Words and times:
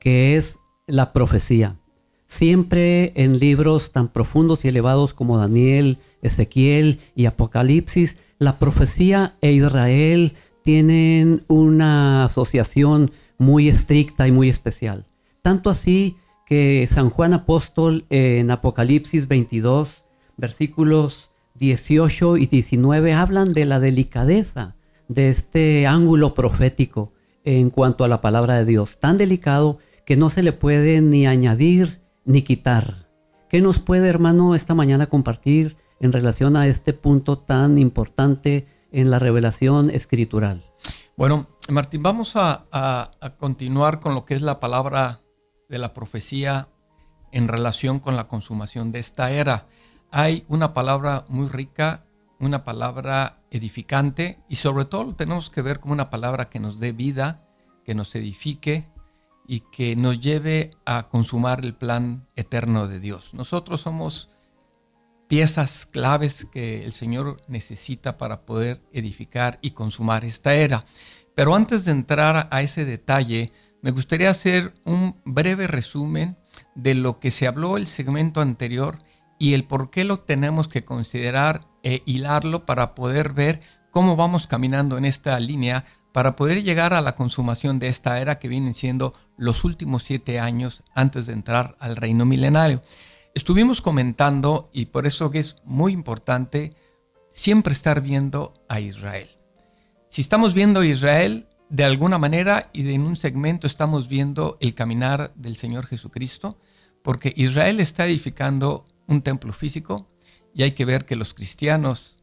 que 0.05 0.37
es 0.37 0.59
la 0.85 1.13
profecía. 1.13 1.79
Siempre 2.27 3.11
en 3.15 3.39
libros 3.39 3.91
tan 3.91 4.07
profundos 4.07 4.63
y 4.63 4.67
elevados 4.67 5.15
como 5.15 5.39
Daniel, 5.39 5.97
Ezequiel 6.21 6.99
y 7.15 7.25
Apocalipsis, 7.25 8.19
la 8.37 8.59
profecía 8.59 9.35
e 9.41 9.53
Israel 9.53 10.33
tienen 10.63 11.43
una 11.47 12.25
asociación 12.25 13.09
muy 13.39 13.67
estricta 13.67 14.27
y 14.27 14.31
muy 14.31 14.47
especial. 14.47 15.07
Tanto 15.41 15.71
así 15.71 16.17
que 16.45 16.87
San 16.87 17.09
Juan 17.09 17.33
Apóstol 17.33 18.05
en 18.11 18.51
Apocalipsis 18.51 19.27
22, 19.27 20.03
versículos 20.37 21.31
18 21.55 22.37
y 22.37 22.45
19 22.45 23.13
hablan 23.13 23.53
de 23.53 23.65
la 23.65 23.79
delicadeza 23.79 24.75
de 25.07 25.29
este 25.29 25.87
ángulo 25.87 26.35
profético 26.35 27.11
en 27.43 27.71
cuanto 27.71 28.03
a 28.03 28.07
la 28.07 28.21
palabra 28.21 28.57
de 28.57 28.65
Dios, 28.65 28.97
tan 28.99 29.17
delicado 29.17 29.79
que 30.05 30.15
no 30.15 30.29
se 30.29 30.43
le 30.43 30.53
puede 30.53 31.01
ni 31.01 31.27
añadir 31.27 32.01
ni 32.23 32.43
quitar. 32.43 33.09
¿Qué 33.49 33.61
nos 33.61 33.79
puede, 33.79 34.07
hermano, 34.07 34.55
esta 34.55 34.73
mañana 34.73 35.07
compartir 35.07 35.77
en 35.99 36.11
relación 36.11 36.55
a 36.55 36.67
este 36.67 36.93
punto 36.93 37.39
tan 37.39 37.77
importante 37.77 38.67
en 38.91 39.11
la 39.11 39.19
revelación 39.19 39.89
escritural? 39.89 40.63
Bueno, 41.17 41.47
Martín, 41.69 42.03
vamos 42.03 42.35
a, 42.35 42.65
a, 42.71 43.35
continuar 43.37 43.99
con 43.99 44.13
lo 44.13 44.25
que 44.25 44.35
es 44.35 44.41
la 44.41 44.59
palabra 44.59 45.21
de 45.69 45.77
la 45.79 45.93
profecía 45.93 46.69
en 47.31 47.47
relación 47.47 47.99
con 47.99 48.15
la 48.15 48.27
consumación 48.27 48.91
de 48.91 48.99
esta 48.99 49.31
era. 49.31 49.67
Hay 50.11 50.45
una 50.47 50.73
palabra 50.73 51.25
muy 51.27 51.47
rica, 51.47 52.05
una 52.39 52.63
palabra 52.63 53.41
edificante 53.49 54.39
y 54.49 54.57
sobre 54.57 54.85
todo 54.85 55.15
tenemos 55.15 55.49
que 55.49 55.61
ver 55.61 55.79
como 55.79 55.93
una 55.93 56.09
palabra 56.09 56.49
que 56.49 56.59
nos 56.59 56.79
dé 56.79 56.91
vida, 56.91 57.47
que 57.83 57.95
nos 57.95 58.13
edifique, 58.15 58.89
y 59.47 59.61
que 59.71 59.95
nos 59.95 60.19
lleve 60.19 60.71
a 60.85 61.07
consumar 61.09 61.63
el 61.63 61.75
plan 61.75 62.27
eterno 62.35 62.87
de 62.87 62.99
Dios. 62.99 63.33
Nosotros 63.33 63.81
somos 63.81 64.29
piezas 65.27 65.85
claves 65.85 66.47
que 66.51 66.83
el 66.83 66.91
Señor 66.91 67.41
necesita 67.47 68.17
para 68.17 68.45
poder 68.45 68.81
edificar 68.91 69.57
y 69.61 69.71
consumar 69.71 70.25
esta 70.25 70.53
era. 70.53 70.83
Pero 71.35 71.55
antes 71.55 71.85
de 71.85 71.91
entrar 71.91 72.47
a 72.51 72.61
ese 72.61 72.85
detalle, 72.85 73.51
me 73.81 73.91
gustaría 73.91 74.29
hacer 74.29 74.73
un 74.85 75.21
breve 75.25 75.67
resumen 75.67 76.37
de 76.75 76.95
lo 76.95 77.19
que 77.19 77.31
se 77.31 77.47
habló 77.47 77.77
el 77.77 77.87
segmento 77.87 78.41
anterior 78.41 78.97
y 79.37 79.53
el 79.53 79.65
por 79.65 79.89
qué 79.89 80.03
lo 80.05 80.19
tenemos 80.19 80.67
que 80.67 80.85
considerar 80.85 81.67
e 81.83 82.01
hilarlo 82.05 82.65
para 82.65 82.95
poder 82.95 83.33
ver 83.33 83.61
cómo 83.91 84.15
vamos 84.15 84.47
caminando 84.47 84.97
en 84.97 85.05
esta 85.05 85.39
línea 85.39 85.85
para 86.15 86.37
poder 86.37 86.63
llegar 86.63 86.93
a 86.93 87.01
la 87.01 87.13
consumación 87.13 87.77
de 87.77 87.89
esta 87.89 88.21
era 88.21 88.39
que 88.39 88.47
vienen 88.47 88.73
siendo 88.73 89.11
los 89.35 89.65
últimos 89.65 90.03
siete 90.03 90.39
años 90.39 90.81
antes 90.93 91.25
de 91.25 91.33
entrar 91.33 91.75
al 91.77 91.97
reino 91.97 92.23
milenario. 92.23 92.81
Estuvimos 93.33 93.81
comentando, 93.81 94.69
y 94.71 94.85
por 94.85 95.07
eso 95.07 95.29
que 95.29 95.39
es 95.39 95.57
muy 95.65 95.91
importante, 95.91 96.73
siempre 97.33 97.73
estar 97.73 97.99
viendo 97.99 98.53
a 98.69 98.79
Israel. 98.79 99.27
Si 100.07 100.21
estamos 100.21 100.53
viendo 100.53 100.79
a 100.79 100.85
Israel, 100.85 101.49
de 101.69 101.83
alguna 101.83 102.17
manera 102.17 102.69
y 102.71 102.93
en 102.93 103.01
un 103.01 103.17
segmento 103.17 103.67
estamos 103.67 104.07
viendo 104.07 104.57
el 104.61 104.73
caminar 104.73 105.33
del 105.35 105.57
Señor 105.57 105.85
Jesucristo, 105.85 106.57
porque 107.03 107.33
Israel 107.35 107.81
está 107.81 108.05
edificando 108.05 108.85
un 109.05 109.21
templo 109.21 109.51
físico 109.51 110.09
y 110.53 110.63
hay 110.63 110.71
que 110.71 110.85
ver 110.85 111.03
que 111.03 111.17
los 111.17 111.33
cristianos 111.33 112.15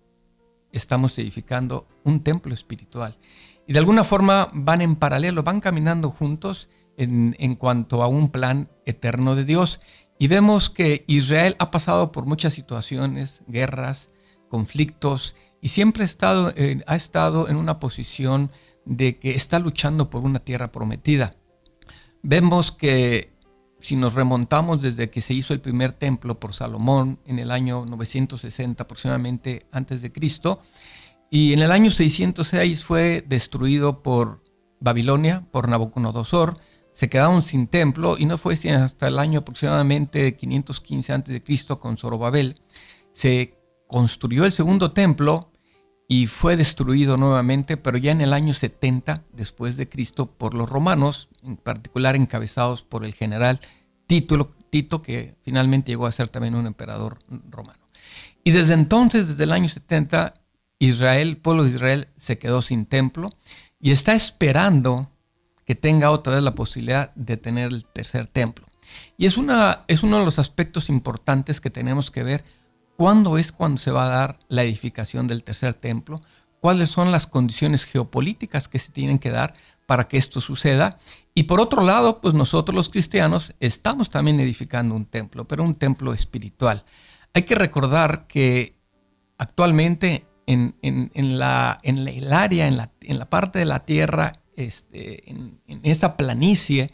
estamos 0.72 1.19
edificando 1.19 1.86
un 2.04 2.22
templo 2.22 2.54
espiritual 2.54 3.19
y 3.66 3.72
de 3.72 3.78
alguna 3.78 4.04
forma 4.04 4.48
van 4.52 4.80
en 4.80 4.96
paralelo, 4.96 5.42
van 5.42 5.60
caminando 5.60 6.10
juntos 6.10 6.68
en, 6.96 7.54
cuanto 7.56 8.02
a 8.02 8.08
un 8.08 8.28
plan 8.28 8.68
eterno 8.86 9.34
de 9.34 9.44
Dios. 9.44 9.80
Y 10.18 10.28
vemos 10.28 10.70
que 10.70 11.04
Israel 11.06 11.56
ha 11.58 11.70
pasado 11.70 12.12
por 12.12 12.26
muchas 12.26 12.54
situaciones, 12.54 13.42
guerras, 13.46 14.08
conflictos, 14.48 15.34
y 15.60 15.68
siempre 15.68 16.02
ha 16.02 16.06
estado, 16.06 16.52
eh, 16.56 16.82
ha 16.86 16.96
estado 16.96 17.48
en 17.48 17.56
una 17.56 17.78
posición 17.78 18.50
de 18.84 19.18
que 19.18 19.34
está 19.34 19.58
luchando 19.58 20.10
por 20.10 20.22
una 20.22 20.40
tierra 20.40 20.72
prometida. 20.72 21.32
Vemos 22.22 22.72
que 22.72 23.32
si 23.82 23.96
nos 23.96 24.14
remontamos 24.14 24.80
desde 24.80 25.10
que 25.10 25.20
se 25.20 25.34
hizo 25.34 25.52
el 25.52 25.60
primer 25.60 25.92
templo 25.92 26.38
por 26.38 26.54
Salomón 26.54 27.18
en 27.26 27.40
el 27.40 27.50
año 27.50 27.84
960 27.84 28.82
aproximadamente 28.82 29.66
antes 29.72 30.02
de 30.02 30.12
Cristo, 30.12 30.60
y 31.34 31.54
en 31.54 31.60
el 31.60 31.72
año 31.72 31.91
606 31.91 32.84
fue 32.84 33.25
destruido 33.26 34.03
por 34.03 34.44
Babilonia, 34.81 35.47
por 35.50 35.66
Nabucodonosor. 35.66 36.59
Se 36.93 37.09
quedaron 37.09 37.41
sin 37.41 37.69
templo 37.69 38.19
y 38.19 38.26
no 38.26 38.37
fue 38.37 38.53
hasta 38.53 39.09
el 39.09 39.19
año 39.19 39.38
aproximadamente 39.38 40.37
515 40.37 41.12
a.C. 41.15 41.43
con 41.78 41.97
Zorobabel. 41.97 42.60
Se 43.12 43.59
construyó 43.87 44.44
el 44.44 44.53
segundo 44.53 44.93
templo 44.93 45.50
y 46.06 46.26
fue 46.26 46.54
destruido 46.59 47.16
nuevamente, 47.16 47.78
pero 47.78 47.97
ya 47.97 48.12
en 48.12 48.20
el 48.20 48.34
año 48.34 48.53
70 48.53 49.25
después 49.32 49.78
de 49.78 49.88
Cristo 49.88 50.26
por 50.26 50.53
los 50.53 50.69
romanos, 50.69 51.31
en 51.43 51.56
particular 51.56 52.14
encabezados 52.14 52.84
por 52.84 53.06
el 53.06 53.14
general 53.14 53.59
Tito, 54.06 54.54
Tito 54.69 55.00
que 55.00 55.38
finalmente 55.41 55.93
llegó 55.93 56.05
a 56.05 56.12
ser 56.12 56.28
también 56.28 56.56
un 56.56 56.67
emperador 56.67 57.20
romano. 57.49 57.88
Y 58.44 58.50
desde 58.50 58.75
entonces, 58.75 59.28
desde 59.28 59.44
el 59.44 59.52
año 59.52 59.70
70, 59.70 60.35
Israel, 60.87 61.29
el 61.29 61.37
pueblo 61.37 61.64
de 61.64 61.70
Israel 61.70 62.08
se 62.17 62.38
quedó 62.38 62.62
sin 62.62 62.87
templo 62.87 63.31
y 63.81 63.90
está 63.90 64.14
esperando 64.14 65.11
que 65.64 65.75
tenga 65.75 66.11
otra 66.11 66.34
vez 66.34 66.43
la 66.43 66.55
posibilidad 66.55 67.14
de 67.14 67.37
tener 67.37 67.73
el 67.73 67.84
tercer 67.84 68.26
templo. 68.26 68.67
Y 69.17 69.26
es, 69.26 69.37
una, 69.37 69.81
es 69.87 70.02
uno 70.02 70.19
de 70.19 70.25
los 70.25 70.38
aspectos 70.38 70.88
importantes 70.88 71.61
que 71.61 71.70
tenemos 71.70 72.11
que 72.11 72.23
ver 72.23 72.44
cuándo 72.96 73.38
es 73.38 73.52
cuando 73.52 73.79
se 73.79 73.90
va 73.90 74.06
a 74.06 74.17
dar 74.17 74.38
la 74.49 74.64
edificación 74.64 75.29
del 75.29 75.44
tercer 75.44 75.75
templo, 75.75 76.20
cuáles 76.61 76.90
son 76.90 77.11
las 77.11 77.26
condiciones 77.26 77.85
geopolíticas 77.85 78.69
que 78.69 78.78
se 78.78 78.93
tienen 78.93 79.19
que 79.19 79.31
dar 79.31 79.55
para 79.87 80.08
que 80.08 80.17
esto 80.17 80.40
suceda. 80.40 80.99
Y 81.35 81.44
por 81.44 81.61
otro 81.61 81.82
lado, 81.82 82.20
pues 82.20 82.35
nosotros 82.35 82.75
los 82.75 82.88
cristianos 82.88 83.55
estamos 83.61 84.11
también 84.11 84.40
edificando 84.40 84.94
un 84.94 85.06
templo, 85.06 85.46
pero 85.46 85.62
un 85.62 85.75
templo 85.75 86.12
espiritual. 86.12 86.85
Hay 87.35 87.44
que 87.44 87.55
recordar 87.55 88.26
que 88.26 88.76
actualmente 89.38 90.26
en, 90.46 91.38
la, 91.38 91.78
en 91.82 92.06
el 92.08 92.32
área, 92.32 92.66
en 92.66 92.76
la, 92.76 92.90
en 93.00 93.18
la, 93.18 93.28
parte 93.28 93.58
de 93.58 93.64
la 93.64 93.84
tierra, 93.84 94.32
este, 94.56 95.30
en, 95.30 95.60
esa 95.82 96.16
planicie, 96.16 96.90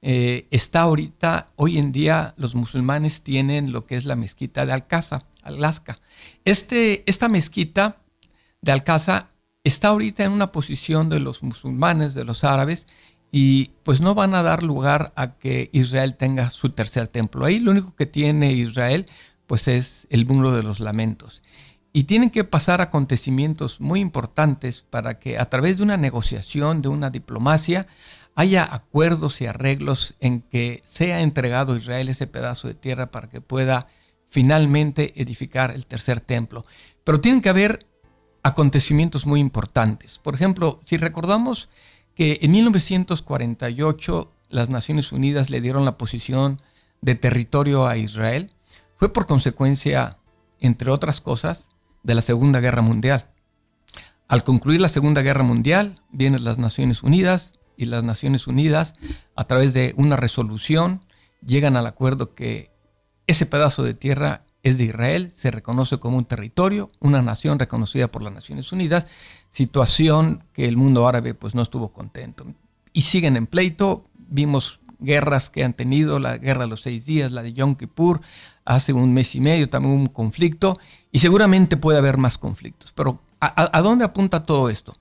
eh, 0.00 0.46
está 0.50 0.82
ahorita, 0.82 1.50
hoy 1.56 1.78
en 1.78 1.92
día 1.92 2.34
los 2.36 2.54
musulmanes 2.54 3.22
tienen 3.22 3.72
lo 3.72 3.84
que 3.86 3.96
es 3.96 4.04
la 4.04 4.16
mezquita 4.16 4.64
de 4.66 4.72
Alcázar, 4.72 5.26
Alaska. 5.42 5.98
Este, 6.44 7.02
esta 7.06 7.28
mezquita 7.28 8.02
de 8.60 8.72
Alcázar 8.72 9.32
está 9.64 9.88
ahorita 9.88 10.24
en 10.24 10.32
una 10.32 10.52
posición 10.52 11.08
de 11.08 11.20
los 11.20 11.42
musulmanes, 11.42 12.14
de 12.14 12.24
los 12.24 12.44
árabes, 12.44 12.86
y 13.30 13.72
pues 13.82 14.00
no 14.00 14.14
van 14.14 14.34
a 14.34 14.42
dar 14.42 14.62
lugar 14.62 15.12
a 15.16 15.34
que 15.34 15.68
Israel 15.72 16.14
tenga 16.14 16.50
su 16.50 16.70
tercer 16.70 17.08
templo. 17.08 17.44
Ahí 17.44 17.58
lo 17.58 17.72
único 17.72 17.94
que 17.94 18.06
tiene 18.06 18.52
Israel 18.52 19.06
pues 19.46 19.66
es 19.66 20.06
el 20.10 20.26
muro 20.26 20.52
de 20.52 20.62
los 20.62 20.78
lamentos. 20.78 21.42
Y 21.92 22.04
tienen 22.04 22.30
que 22.30 22.44
pasar 22.44 22.80
acontecimientos 22.80 23.80
muy 23.80 24.00
importantes 24.00 24.82
para 24.82 25.14
que 25.14 25.38
a 25.38 25.48
través 25.48 25.78
de 25.78 25.84
una 25.84 25.96
negociación, 25.96 26.82
de 26.82 26.88
una 26.88 27.10
diplomacia, 27.10 27.86
haya 28.34 28.68
acuerdos 28.72 29.40
y 29.40 29.46
arreglos 29.46 30.14
en 30.20 30.42
que 30.42 30.82
sea 30.84 31.22
entregado 31.22 31.72
a 31.72 31.78
Israel 31.78 32.08
ese 32.08 32.26
pedazo 32.26 32.68
de 32.68 32.74
tierra 32.74 33.10
para 33.10 33.28
que 33.28 33.40
pueda 33.40 33.88
finalmente 34.28 35.20
edificar 35.20 35.72
el 35.72 35.86
tercer 35.86 36.20
templo. 36.20 36.64
Pero 37.04 37.20
tienen 37.20 37.40
que 37.40 37.48
haber 37.48 37.86
acontecimientos 38.42 39.26
muy 39.26 39.40
importantes. 39.40 40.18
Por 40.18 40.34
ejemplo, 40.34 40.80
si 40.84 40.96
recordamos 40.96 41.68
que 42.14 42.38
en 42.42 42.52
1948 42.52 44.32
las 44.50 44.70
Naciones 44.70 45.12
Unidas 45.12 45.50
le 45.50 45.60
dieron 45.60 45.84
la 45.84 45.98
posición 45.98 46.60
de 47.00 47.14
territorio 47.14 47.86
a 47.86 47.96
Israel, 47.96 48.50
fue 48.96 49.12
por 49.12 49.26
consecuencia, 49.26 50.18
entre 50.60 50.90
otras 50.90 51.20
cosas, 51.20 51.67
de 52.08 52.14
la 52.14 52.22
Segunda 52.22 52.60
Guerra 52.60 52.80
Mundial. 52.80 53.28
Al 54.28 54.42
concluir 54.42 54.80
la 54.80 54.88
Segunda 54.88 55.20
Guerra 55.20 55.44
Mundial, 55.44 56.00
vienen 56.10 56.42
las 56.42 56.56
Naciones 56.56 57.02
Unidas 57.02 57.52
y 57.76 57.84
las 57.84 58.02
Naciones 58.02 58.46
Unidas, 58.46 58.94
a 59.36 59.44
través 59.44 59.74
de 59.74 59.92
una 59.94 60.16
resolución, 60.16 61.02
llegan 61.44 61.76
al 61.76 61.86
acuerdo 61.86 62.34
que 62.34 62.72
ese 63.26 63.44
pedazo 63.44 63.82
de 63.82 63.92
tierra 63.92 64.46
es 64.62 64.78
de 64.78 64.84
Israel, 64.84 65.30
se 65.30 65.50
reconoce 65.50 65.98
como 65.98 66.16
un 66.16 66.24
territorio, 66.24 66.90
una 66.98 67.20
nación 67.20 67.58
reconocida 67.58 68.08
por 68.08 68.22
las 68.22 68.32
Naciones 68.32 68.72
Unidas, 68.72 69.06
situación 69.50 70.44
que 70.54 70.64
el 70.64 70.78
mundo 70.78 71.06
árabe 71.06 71.34
pues 71.34 71.54
no 71.54 71.60
estuvo 71.60 71.92
contento. 71.92 72.46
Y 72.94 73.02
siguen 73.02 73.36
en 73.36 73.46
pleito, 73.46 74.08
vimos 74.16 74.80
guerras 74.98 75.50
que 75.50 75.62
han 75.62 75.74
tenido, 75.74 76.18
la 76.18 76.38
guerra 76.38 76.62
de 76.62 76.68
los 76.68 76.80
seis 76.80 77.04
días, 77.04 77.32
la 77.32 77.42
de 77.42 77.52
Yom 77.52 77.76
Kippur, 77.76 78.20
hace 78.68 78.92
un 78.92 79.14
mes 79.14 79.34
y 79.34 79.40
medio 79.40 79.70
también 79.70 79.94
un 79.94 80.06
conflicto, 80.06 80.78
y 81.10 81.20
seguramente 81.20 81.78
puede 81.78 81.96
haber 81.96 82.18
más 82.18 82.36
conflictos. 82.36 82.92
Pero 82.92 83.18
¿a, 83.40 83.80
dónde 83.80 84.04
apunta 84.04 84.44
todo 84.44 84.68
esto? 84.68 84.94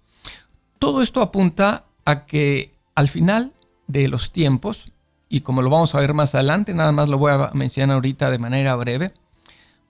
Todo 0.80 1.02
esto 1.02 1.22
apunta 1.22 1.86
a 2.06 2.26
que 2.26 2.74
al 2.96 3.10
final 3.10 3.54
de 3.88 4.08
los 4.08 4.32
tiempos, 4.32 4.94
y 5.28 5.42
como 5.42 5.62
lo 5.62 5.70
vamos 5.70 5.94
a 5.94 6.00
ver 6.00 6.14
más 6.14 6.34
adelante, 6.34 6.74
nada 6.74 6.94
más 6.94 7.10
lo 7.10 7.18
voy 7.18 7.34
a 7.34 7.52
mencionar 7.54 7.96
ahorita 7.96 8.32
de 8.32 8.40
manera 8.40 8.74
breve, 8.78 9.14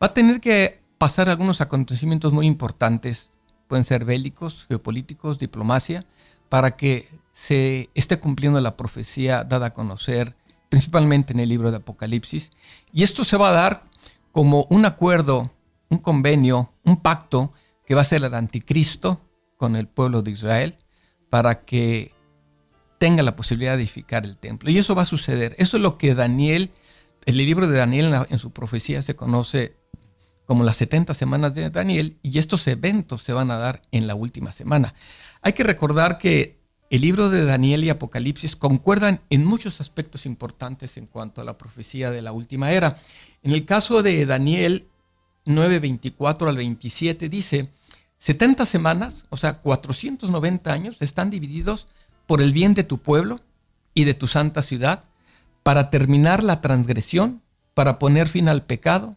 va 0.02 0.08
a 0.08 0.14
tener 0.14 0.42
que 0.42 0.80
pasar 0.98 1.30
algunos 1.30 1.62
acontecimientos 1.62 2.34
muy 2.34 2.48
importantes, 2.48 3.30
pueden 3.68 3.86
ser 3.86 4.06
bélicos, 4.06 4.66
geopolíticos, 4.70 5.38
diplomacia, 5.38 6.04
para 6.50 6.76
que 6.78 7.08
se 7.32 7.92
esté 7.94 8.20
cumpliendo 8.20 8.60
la 8.60 8.76
profecía 8.76 9.44
dada 9.44 9.68
a 9.68 9.74
conocer 9.74 10.36
principalmente 10.70 11.34
en 11.34 11.40
el 11.40 11.50
libro 11.50 11.72
de 11.72 11.78
Apocalipsis. 11.78 12.52
Y 12.94 13.04
esto 13.04 13.24
se 13.24 13.38
va 13.38 13.50
a 13.50 13.54
dar 13.54 13.86
como 14.32 14.68
un 14.70 14.86
acuerdo, 14.86 15.52
un 15.90 16.00
convenio, 16.00 16.74
un 16.84 16.98
pacto 16.98 17.54
que 17.86 17.96
va 17.96 18.02
a 18.02 18.06
ser 18.06 18.24
el 18.24 18.34
anticristo 18.34 19.22
con 19.56 19.76
el 19.76 19.88
pueblo 19.88 20.22
de 20.22 20.32
Israel 20.32 20.78
para 21.30 21.64
que 21.66 22.14
tenga 22.98 23.24
la 23.24 23.36
posibilidad 23.36 23.76
de 23.76 23.84
edificar 23.84 24.26
el 24.26 24.38
templo. 24.38 24.70
Y 24.70 24.78
eso 24.78 24.96
va 24.96 25.04
a 25.04 25.06
suceder. 25.06 25.56
Eso 25.58 25.78
es 25.78 25.84
lo 25.84 25.98
que 25.98 26.16
Daniel, 26.16 26.72
el 27.26 27.38
libro 27.38 27.68
de 27.68 27.78
Daniel 27.78 28.14
en 28.30 28.40
su 28.40 28.52
profecía 28.52 29.02
se 29.02 29.16
conoce 29.16 29.76
como 30.48 30.64
las 30.64 30.78
70 30.78 31.14
semanas 31.14 31.54
de 31.54 31.70
Daniel, 31.70 32.18
y 32.24 32.40
estos 32.40 32.66
eventos 32.68 33.22
se 33.22 33.34
van 33.34 33.52
a 33.52 33.58
dar 33.58 33.82
en 33.92 34.08
la 34.08 34.16
última 34.16 34.54
semana. 34.54 34.96
Hay 35.42 35.52
que 35.52 35.64
recordar 35.64 36.18
que 36.18 36.57
el 36.90 37.02
libro 37.02 37.30
de 37.30 37.44
Daniel 37.44 37.84
y 37.84 37.90
Apocalipsis 37.90 38.56
concuerdan 38.56 39.22
en 39.30 39.46
muchos 39.46 39.82
aspectos 39.82 40.26
importantes 40.26 40.98
en 40.98 41.06
cuanto 41.06 41.42
a 41.42 41.44
la 41.44 41.58
profecía 41.58 42.12
de 42.12 42.22
la 42.22 42.32
última 42.32 42.72
era. 42.72 42.98
En 43.44 43.52
el 43.52 43.66
caso 43.66 44.04
de 44.04 44.26
Daniel 44.26 44.88
9:24 45.46 46.48
al 46.48 46.58
27 46.58 47.30
dice, 47.30 47.70
70 48.20 48.66
semanas, 48.66 49.26
o 49.30 49.38
sea, 49.38 49.60
490 49.60 50.72
años, 50.72 51.02
están 51.02 51.30
divididos 51.30 51.88
por 52.26 52.42
el 52.42 52.54
bien 52.54 52.74
de 52.74 52.84
tu 52.84 53.00
pueblo 53.00 53.38
y 53.94 54.06
de 54.06 54.14
tu 54.14 54.28
santa 54.28 54.62
ciudad, 54.62 55.06
para 55.64 55.90
terminar 55.90 56.44
la 56.44 56.62
transgresión, 56.62 57.42
para 57.74 58.00
poner 58.00 58.28
fin 58.28 58.48
al 58.48 58.66
pecado, 58.66 59.16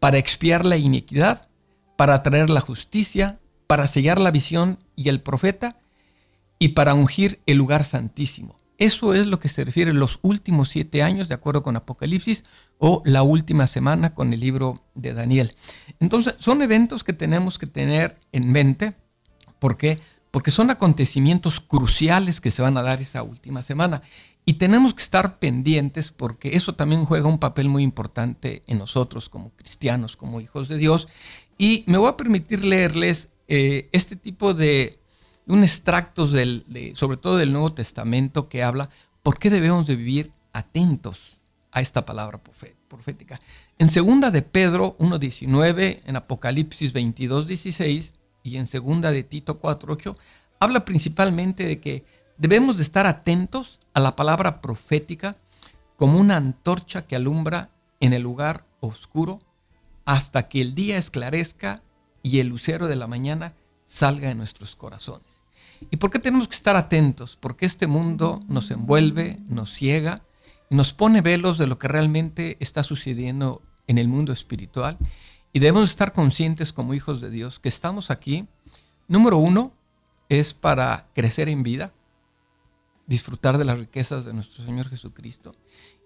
para 0.00 0.18
expiar 0.18 0.66
la 0.66 0.76
iniquidad, 0.76 1.48
para 1.96 2.22
traer 2.22 2.50
la 2.50 2.60
justicia, 2.60 3.38
para 3.66 3.86
sellar 3.86 4.20
la 4.20 4.30
visión 4.30 4.78
y 4.96 5.08
el 5.08 5.20
profeta, 5.20 5.78
y 6.58 6.68
para 6.68 6.94
ungir 6.94 7.40
el 7.46 7.58
lugar 7.58 7.84
santísimo. 7.84 8.56
Eso 8.78 9.14
es 9.14 9.26
lo 9.26 9.38
que 9.38 9.48
se 9.48 9.64
refiere 9.64 9.92
a 9.92 9.94
los 9.94 10.18
últimos 10.22 10.68
siete 10.68 11.02
años, 11.02 11.28
de 11.28 11.34
acuerdo 11.34 11.62
con 11.62 11.76
Apocalipsis, 11.76 12.44
o 12.78 13.02
la 13.04 13.22
última 13.22 13.66
semana 13.66 14.14
con 14.14 14.32
el 14.32 14.40
libro 14.40 14.82
de 14.94 15.14
Daniel. 15.14 15.54
Entonces, 16.00 16.34
son 16.38 16.60
eventos 16.60 17.04
que 17.04 17.12
tenemos 17.12 17.58
que 17.58 17.66
tener 17.66 18.18
en 18.32 18.50
mente. 18.50 18.96
¿Por 19.60 19.76
qué? 19.76 20.00
Porque 20.32 20.50
son 20.50 20.70
acontecimientos 20.70 21.60
cruciales 21.60 22.40
que 22.40 22.50
se 22.50 22.62
van 22.62 22.76
a 22.76 22.82
dar 22.82 23.00
esa 23.00 23.22
última 23.22 23.62
semana. 23.62 24.02
Y 24.44 24.54
tenemos 24.54 24.92
que 24.92 25.02
estar 25.02 25.38
pendientes 25.38 26.10
porque 26.10 26.56
eso 26.56 26.74
también 26.74 27.04
juega 27.04 27.28
un 27.28 27.38
papel 27.38 27.68
muy 27.68 27.82
importante 27.82 28.62
en 28.66 28.78
nosotros 28.78 29.28
como 29.28 29.50
cristianos, 29.50 30.16
como 30.16 30.40
hijos 30.40 30.68
de 30.68 30.76
Dios. 30.76 31.08
Y 31.56 31.84
me 31.86 31.98
voy 31.98 32.08
a 32.08 32.16
permitir 32.16 32.64
leerles 32.64 33.28
eh, 33.46 33.88
este 33.92 34.16
tipo 34.16 34.52
de 34.52 34.98
un 35.46 35.62
extractos 35.62 36.32
del, 36.32 36.64
sobre 36.94 37.16
todo 37.16 37.36
del 37.36 37.52
Nuevo 37.52 37.72
Testamento 37.72 38.48
que 38.48 38.62
habla 38.62 38.90
por 39.22 39.38
qué 39.38 39.50
debemos 39.50 39.86
de 39.86 39.96
vivir 39.96 40.32
atentos 40.52 41.38
a 41.72 41.80
esta 41.80 42.06
palabra 42.06 42.40
profética. 42.88 43.40
En 43.78 43.88
segunda 43.88 44.30
de 44.30 44.42
Pedro 44.42 44.96
1.19, 44.98 46.02
en 46.04 46.16
Apocalipsis 46.16 46.94
22.16 46.94 48.12
y 48.42 48.56
en 48.56 48.66
segunda 48.66 49.10
de 49.10 49.24
Tito 49.24 49.60
4.8, 49.60 50.16
habla 50.60 50.84
principalmente 50.84 51.66
de 51.66 51.80
que 51.80 52.04
debemos 52.38 52.76
de 52.76 52.84
estar 52.84 53.06
atentos 53.06 53.80
a 53.92 54.00
la 54.00 54.14
palabra 54.14 54.60
profética 54.60 55.36
como 55.96 56.18
una 56.18 56.36
antorcha 56.36 57.06
que 57.06 57.16
alumbra 57.16 57.70
en 58.00 58.12
el 58.12 58.22
lugar 58.22 58.66
oscuro 58.80 59.40
hasta 60.04 60.48
que 60.48 60.60
el 60.60 60.74
día 60.74 60.98
esclarezca 60.98 61.82
y 62.22 62.40
el 62.40 62.48
lucero 62.48 62.86
de 62.88 62.96
la 62.96 63.06
mañana 63.06 63.54
salga 63.86 64.28
de 64.28 64.34
nuestros 64.34 64.76
corazones. 64.76 65.33
¿Y 65.90 65.96
por 65.96 66.10
qué 66.10 66.18
tenemos 66.18 66.48
que 66.48 66.56
estar 66.56 66.76
atentos? 66.76 67.36
Porque 67.36 67.66
este 67.66 67.86
mundo 67.86 68.40
nos 68.48 68.70
envuelve, 68.70 69.40
nos 69.48 69.70
ciega 69.70 70.22
nos 70.74 70.92
pone 70.92 71.20
velos 71.20 71.58
de 71.58 71.66
lo 71.66 71.78
que 71.78 71.88
realmente 71.88 72.56
está 72.60 72.82
sucediendo 72.82 73.62
en 73.86 73.98
el 73.98 74.08
mundo 74.08 74.32
espiritual. 74.32 74.98
Y 75.52 75.60
debemos 75.60 75.90
estar 75.90 76.12
conscientes 76.12 76.72
como 76.72 76.94
hijos 76.94 77.20
de 77.20 77.30
Dios 77.30 77.60
que 77.60 77.68
estamos 77.68 78.10
aquí. 78.10 78.48
Número 79.06 79.38
uno 79.38 79.72
es 80.28 80.52
para 80.52 81.08
crecer 81.14 81.48
en 81.48 81.62
vida, 81.62 81.92
disfrutar 83.06 83.58
de 83.58 83.64
las 83.64 83.78
riquezas 83.78 84.24
de 84.24 84.32
nuestro 84.32 84.64
Señor 84.64 84.88
Jesucristo. 84.88 85.54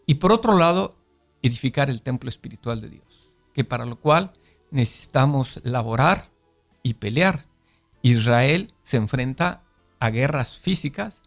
Y 0.07 0.17
por 0.17 0.33
otro 0.33 0.57
lado, 0.57 0.99
edificar 1.41 1.89
el 1.89 2.03
templo 2.03 2.29
espiritual 2.29 2.81
de 2.81 2.91
Dios, 2.91 3.31
que 3.55 3.65
para 3.65 3.87
lo 3.87 3.99
cual 3.99 4.33
necesitamos 4.71 5.61
laborar 5.63 6.31
y 6.83 6.95
pelear. 6.95 7.47
Israel 8.03 8.75
se 8.83 8.99
enfrenta 8.99 9.63
a 10.01 10.11
guerras 10.11 10.59
físicas 10.59 11.21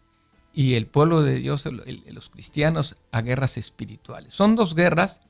y 0.52 0.74
el 0.74 0.86
pueblo 0.86 1.22
de 1.22 1.36
Dios, 1.36 1.64
los 1.66 2.30
cristianos, 2.30 2.96
a 3.10 3.22
guerras 3.22 3.56
espirituales. 3.56 4.34
Son 4.34 4.56
dos 4.56 4.74
guerras, 4.74 5.20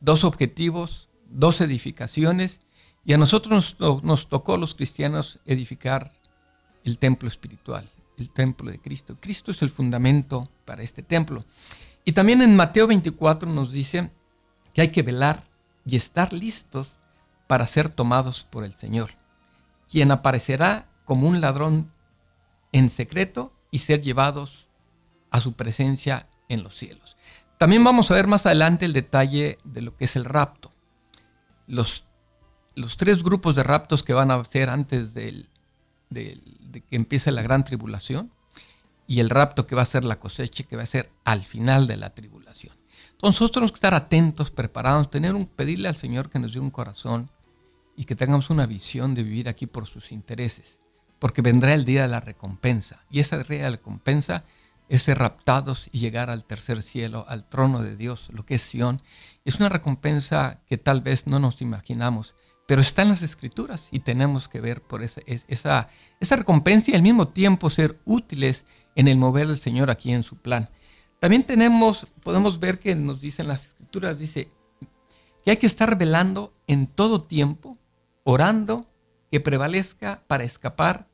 dos 0.00 0.24
objetivos, 0.24 1.08
dos 1.28 1.60
edificaciones, 1.60 2.60
y 3.04 3.12
a 3.12 3.18
nosotros 3.18 3.76
nos, 3.78 4.02
nos 4.02 4.28
tocó 4.28 4.56
los 4.56 4.74
cristianos 4.74 5.40
edificar 5.44 6.12
el 6.84 6.98
templo 6.98 7.28
espiritual 7.28 7.90
el 8.18 8.30
templo 8.30 8.70
de 8.70 8.78
Cristo. 8.78 9.16
Cristo 9.20 9.50
es 9.50 9.62
el 9.62 9.70
fundamento 9.70 10.48
para 10.64 10.82
este 10.82 11.02
templo. 11.02 11.44
Y 12.04 12.12
también 12.12 12.42
en 12.42 12.56
Mateo 12.56 12.86
24 12.86 13.50
nos 13.50 13.72
dice 13.72 14.10
que 14.72 14.82
hay 14.82 14.88
que 14.88 15.02
velar 15.02 15.44
y 15.86 15.96
estar 15.96 16.32
listos 16.32 16.98
para 17.46 17.66
ser 17.66 17.88
tomados 17.88 18.44
por 18.44 18.64
el 18.64 18.74
Señor, 18.74 19.10
quien 19.88 20.10
aparecerá 20.10 20.88
como 21.04 21.28
un 21.28 21.40
ladrón 21.40 21.90
en 22.74 22.90
secreto 22.90 23.52
y 23.70 23.78
ser 23.78 24.02
llevados 24.02 24.68
a 25.30 25.40
su 25.40 25.52
presencia 25.52 26.28
en 26.48 26.64
los 26.64 26.74
cielos. 26.76 27.16
También 27.56 27.84
vamos 27.84 28.10
a 28.10 28.14
ver 28.14 28.26
más 28.26 28.46
adelante 28.46 28.84
el 28.84 28.92
detalle 28.92 29.58
de 29.62 29.80
lo 29.80 29.96
que 29.96 30.06
es 30.06 30.16
el 30.16 30.24
rapto. 30.24 30.72
Los, 31.68 32.04
los 32.74 32.96
tres 32.96 33.22
grupos 33.22 33.54
de 33.54 33.62
raptos 33.62 34.02
que 34.02 34.12
van 34.12 34.32
a 34.32 34.44
ser 34.44 34.70
antes 34.70 35.14
de 35.14 35.46
que 36.10 36.96
empiece 36.96 37.30
la 37.30 37.42
gran 37.42 37.62
tribulación. 37.64 38.32
y 39.06 39.20
el 39.20 39.28
rapto 39.28 39.66
que 39.66 39.76
va 39.76 39.82
a 39.82 39.86
ser 39.86 40.02
la 40.02 40.18
cosecha, 40.18 40.64
que 40.64 40.76
va 40.76 40.82
a 40.82 40.86
ser 40.86 41.12
al 41.24 41.42
final 41.42 41.86
de 41.86 41.98
la 41.98 42.14
tribulación. 42.14 42.74
Entonces 43.12 43.40
nosotros 43.40 43.52
tenemos 43.52 43.72
que 43.72 43.76
estar 43.76 43.94
atentos, 43.94 44.50
preparados, 44.50 45.10
tener 45.10 45.34
un, 45.34 45.44
pedirle 45.44 45.88
al 45.88 45.94
Señor 45.94 46.30
que 46.30 46.38
nos 46.38 46.54
dé 46.54 46.60
un 46.60 46.70
corazón 46.70 47.30
y 47.96 48.06
que 48.06 48.16
tengamos 48.16 48.48
una 48.48 48.64
visión 48.66 49.14
de 49.14 49.22
vivir 49.22 49.48
aquí 49.48 49.66
por 49.66 49.86
sus 49.86 50.10
intereses, 50.10 50.80
porque 51.18 51.42
vendrá 51.42 51.74
el 51.74 51.84
día 51.84 52.02
de 52.02 52.08
la 52.08 52.20
recompensa 52.20 53.04
y 53.10 53.20
esa 53.20 53.38
día 53.38 53.58
de 53.58 53.62
la 53.64 53.76
recompensa 53.76 54.44
es 54.88 55.02
ser 55.02 55.18
raptados 55.18 55.88
y 55.92 55.98
llegar 55.98 56.30
al 56.30 56.44
tercer 56.44 56.82
cielo, 56.82 57.24
al 57.28 57.48
trono 57.48 57.80
de 57.82 57.96
Dios, 57.96 58.28
lo 58.32 58.44
que 58.44 58.56
es 58.56 58.62
Sión. 58.62 59.00
Es 59.44 59.56
una 59.56 59.68
recompensa 59.68 60.60
que 60.66 60.76
tal 60.78 61.00
vez 61.00 61.26
no 61.26 61.38
nos 61.38 61.62
imaginamos, 61.62 62.34
pero 62.66 62.80
está 62.80 63.02
en 63.02 63.08
las 63.08 63.22
escrituras 63.22 63.88
y 63.90 64.00
tenemos 64.00 64.48
que 64.48 64.60
ver 64.60 64.82
por 64.82 65.02
esa, 65.02 65.20
esa, 65.26 65.88
esa 66.20 66.36
recompensa 66.36 66.90
y 66.90 66.94
al 66.94 67.02
mismo 67.02 67.28
tiempo 67.28 67.70
ser 67.70 67.98
útiles 68.04 68.64
en 68.94 69.08
el 69.08 69.16
mover 69.16 69.48
del 69.48 69.58
Señor 69.58 69.90
aquí 69.90 70.12
en 70.12 70.22
su 70.22 70.36
plan. 70.36 70.70
También 71.18 71.44
tenemos, 71.44 72.06
podemos 72.22 72.60
ver 72.60 72.78
que 72.78 72.94
nos 72.94 73.20
dicen 73.20 73.48
las 73.48 73.66
escrituras, 73.66 74.18
dice 74.18 74.48
que 75.44 75.50
hay 75.50 75.56
que 75.56 75.66
estar 75.66 75.96
velando 75.96 76.54
en 76.66 76.86
todo 76.86 77.22
tiempo, 77.22 77.78
orando, 78.24 78.86
que 79.34 79.40
prevalezca 79.40 80.22
para 80.28 80.44
escapar 80.44 81.08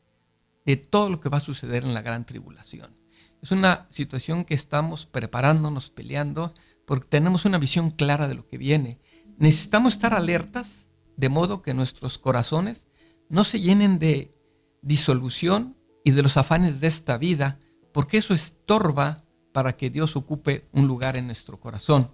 de 0.66 0.76
todo 0.76 1.08
lo 1.08 1.20
que 1.20 1.30
va 1.30 1.38
a 1.38 1.40
suceder 1.40 1.84
en 1.84 1.94
la 1.94 2.02
gran 2.02 2.26
tribulación. 2.26 2.94
Es 3.40 3.50
una 3.50 3.86
situación 3.88 4.44
que 4.44 4.52
estamos 4.52 5.06
preparándonos, 5.06 5.88
peleando, 5.88 6.52
porque 6.84 7.08
tenemos 7.08 7.46
una 7.46 7.56
visión 7.56 7.90
clara 7.90 8.28
de 8.28 8.34
lo 8.34 8.46
que 8.46 8.58
viene. 8.58 9.00
Necesitamos 9.38 9.94
estar 9.94 10.12
alertas 10.12 10.90
de 11.16 11.30
modo 11.30 11.62
que 11.62 11.72
nuestros 11.72 12.18
corazones 12.18 12.88
no 13.30 13.42
se 13.42 13.58
llenen 13.58 13.98
de 13.98 14.36
disolución 14.82 15.78
y 16.04 16.10
de 16.10 16.22
los 16.22 16.36
afanes 16.36 16.78
de 16.78 16.88
esta 16.88 17.16
vida, 17.16 17.58
porque 17.90 18.18
eso 18.18 18.34
estorba 18.34 19.24
para 19.54 19.78
que 19.78 19.88
Dios 19.88 20.14
ocupe 20.14 20.68
un 20.72 20.86
lugar 20.86 21.16
en 21.16 21.24
nuestro 21.24 21.58
corazón. 21.58 22.10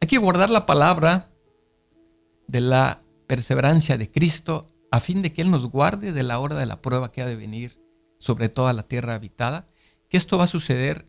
Hay 0.00 0.08
que 0.08 0.18
guardar 0.18 0.50
la 0.50 0.66
palabra 0.66 1.30
de 2.48 2.60
la 2.60 3.04
perseverancia 3.28 3.96
de 3.96 4.10
Cristo 4.10 4.73
a 4.94 5.00
fin 5.00 5.22
de 5.22 5.32
que 5.32 5.42
Él 5.42 5.50
nos 5.50 5.66
guarde 5.66 6.12
de 6.12 6.22
la 6.22 6.38
hora 6.38 6.54
de 6.54 6.66
la 6.66 6.80
prueba 6.80 7.10
que 7.10 7.20
ha 7.20 7.26
de 7.26 7.34
venir 7.34 7.80
sobre 8.18 8.48
toda 8.48 8.72
la 8.72 8.84
tierra 8.84 9.16
habitada, 9.16 9.66
que 10.08 10.16
esto 10.16 10.38
va 10.38 10.44
a 10.44 10.46
suceder 10.46 11.08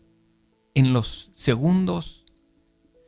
en 0.73 0.91
los 0.91 1.29
segundos 1.35 2.25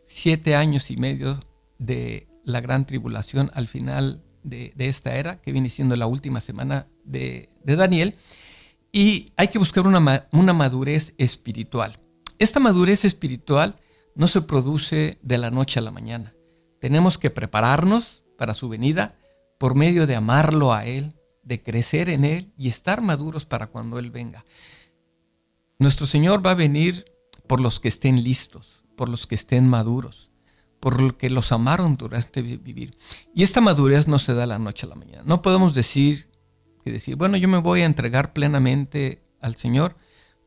siete 0.05 0.53
años 0.53 0.91
y 0.91 0.97
medio 0.97 1.39
de 1.79 2.27
la 2.43 2.61
gran 2.61 2.85
tribulación 2.85 3.49
al 3.55 3.67
final 3.67 4.23
de, 4.43 4.71
esta 4.77 5.15
era, 5.15 5.41
que 5.41 5.51
viene 5.51 5.71
siendo 5.71 5.95
la 5.95 6.05
última 6.05 6.41
semana 6.41 6.85
de, 7.03 7.49
Daniel, 7.63 8.13
y 8.91 9.33
hay 9.35 9.47
que 9.47 9.57
buscar 9.57 9.87
una, 9.87 10.27
una 10.31 10.53
madurez 10.53 11.15
espiritual. 11.17 11.99
Esta 12.37 12.59
madurez 12.59 13.03
espiritual 13.03 13.77
no 14.13 14.27
se 14.27 14.41
produce 14.41 15.17
de 15.23 15.39
la 15.39 15.49
noche 15.49 15.79
a 15.79 15.81
la 15.81 15.89
mañana. 15.89 16.35
Tenemos 16.79 17.17
que 17.17 17.31
prepararnos 17.31 18.23
para 18.37 18.53
su 18.53 18.69
venida 18.69 19.15
por 19.57 19.75
medio 19.75 20.07
de 20.07 20.15
amarlo 20.15 20.73
a 20.73 20.85
Él, 20.85 21.15
de 21.43 21.61
crecer 21.61 22.09
en 22.09 22.25
Él 22.25 22.53
y 22.57 22.67
estar 22.67 23.01
maduros 23.01 23.45
para 23.45 23.67
cuando 23.67 23.99
Él 23.99 24.11
venga. 24.11 24.45
Nuestro 25.79 26.05
Señor 26.05 26.45
va 26.45 26.51
a 26.51 26.55
venir 26.55 27.05
por 27.47 27.61
los 27.61 27.79
que 27.79 27.87
estén 27.87 28.23
listos, 28.23 28.83
por 28.95 29.09
los 29.09 29.27
que 29.27 29.35
estén 29.35 29.67
maduros 29.67 30.27
por 30.79 31.01
lo 31.01 31.17
que 31.17 31.29
los 31.29 31.51
amaron 31.51 31.97
durante 31.97 32.41
vivir. 32.41 32.97
Y 33.33 33.43
esta 33.43 33.61
madurez 33.61 34.07
no 34.07 34.19
se 34.19 34.33
da 34.33 34.45
la 34.45 34.59
noche 34.59 34.85
a 34.85 34.89
la 34.89 34.95
mañana. 34.95 35.23
No 35.25 35.41
podemos 35.41 35.73
decir 35.73 36.29
que 36.83 36.91
decir, 36.91 37.15
bueno, 37.15 37.37
yo 37.37 37.47
me 37.47 37.57
voy 37.57 37.81
a 37.81 37.85
entregar 37.85 38.33
plenamente 38.33 39.23
al 39.41 39.55
Señor 39.55 39.95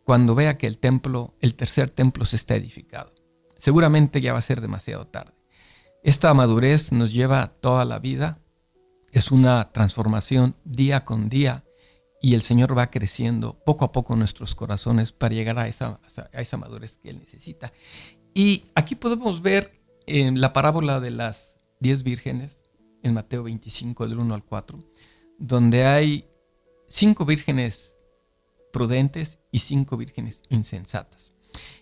cuando 0.05 0.35
vea 0.35 0.57
que 0.57 0.67
el 0.67 0.79
templo, 0.79 1.35
el 1.41 1.55
tercer 1.55 1.91
templo 1.91 2.25
se 2.25 2.37
está 2.37 2.55
edificado. 2.55 3.13
Seguramente 3.59 4.21
ya 4.21 4.33
va 4.33 4.39
a 4.39 4.43
ser 4.43 4.61
demasiado 4.61 5.07
tarde. 5.07 5.35
Esta 6.03 6.33
madurez 6.33 6.93
nos 6.93 7.13
lleva 7.13 7.49
toda 7.61 7.85
la 7.85 7.99
vida, 7.99 8.39
es 9.13 9.31
una 9.31 9.73
transformación 9.73 10.57
día 10.65 11.05
con 11.05 11.29
día 11.29 11.65
y 12.23 12.35
el 12.35 12.43
Señor 12.43 12.77
va 12.77 12.91
creciendo 12.91 13.59
poco 13.65 13.85
a 13.85 13.93
poco 13.93 14.15
nuestros 14.15 14.55
corazones 14.55 15.13
para 15.13 15.35
llegar 15.35 15.59
a 15.59 15.69
esa, 15.69 16.01
a 16.33 16.41
esa 16.41 16.57
madurez 16.57 16.99
que 16.99 17.11
Él 17.11 17.19
necesita. 17.19 17.73
Y 18.35 18.65
aquí 18.75 18.95
podemos 18.95 19.43
ver 19.43 19.81
en 20.07 20.41
la 20.41 20.53
parábola 20.53 21.01
de 21.01 21.11
las 21.11 21.57
diez 21.81 22.03
vírgenes, 22.03 22.61
en 23.03 23.15
Mateo 23.15 23.45
25, 23.45 24.07
del 24.07 24.19
1 24.19 24.35
al 24.35 24.45
4, 24.45 24.85
donde 25.39 25.87
hay 25.87 26.29
cinco 26.89 27.25
vírgenes 27.25 27.97
prudentes 28.73 29.39
y 29.51 29.61
cinco 29.61 29.97
vírgenes 29.97 30.43
insensatas. 30.51 31.33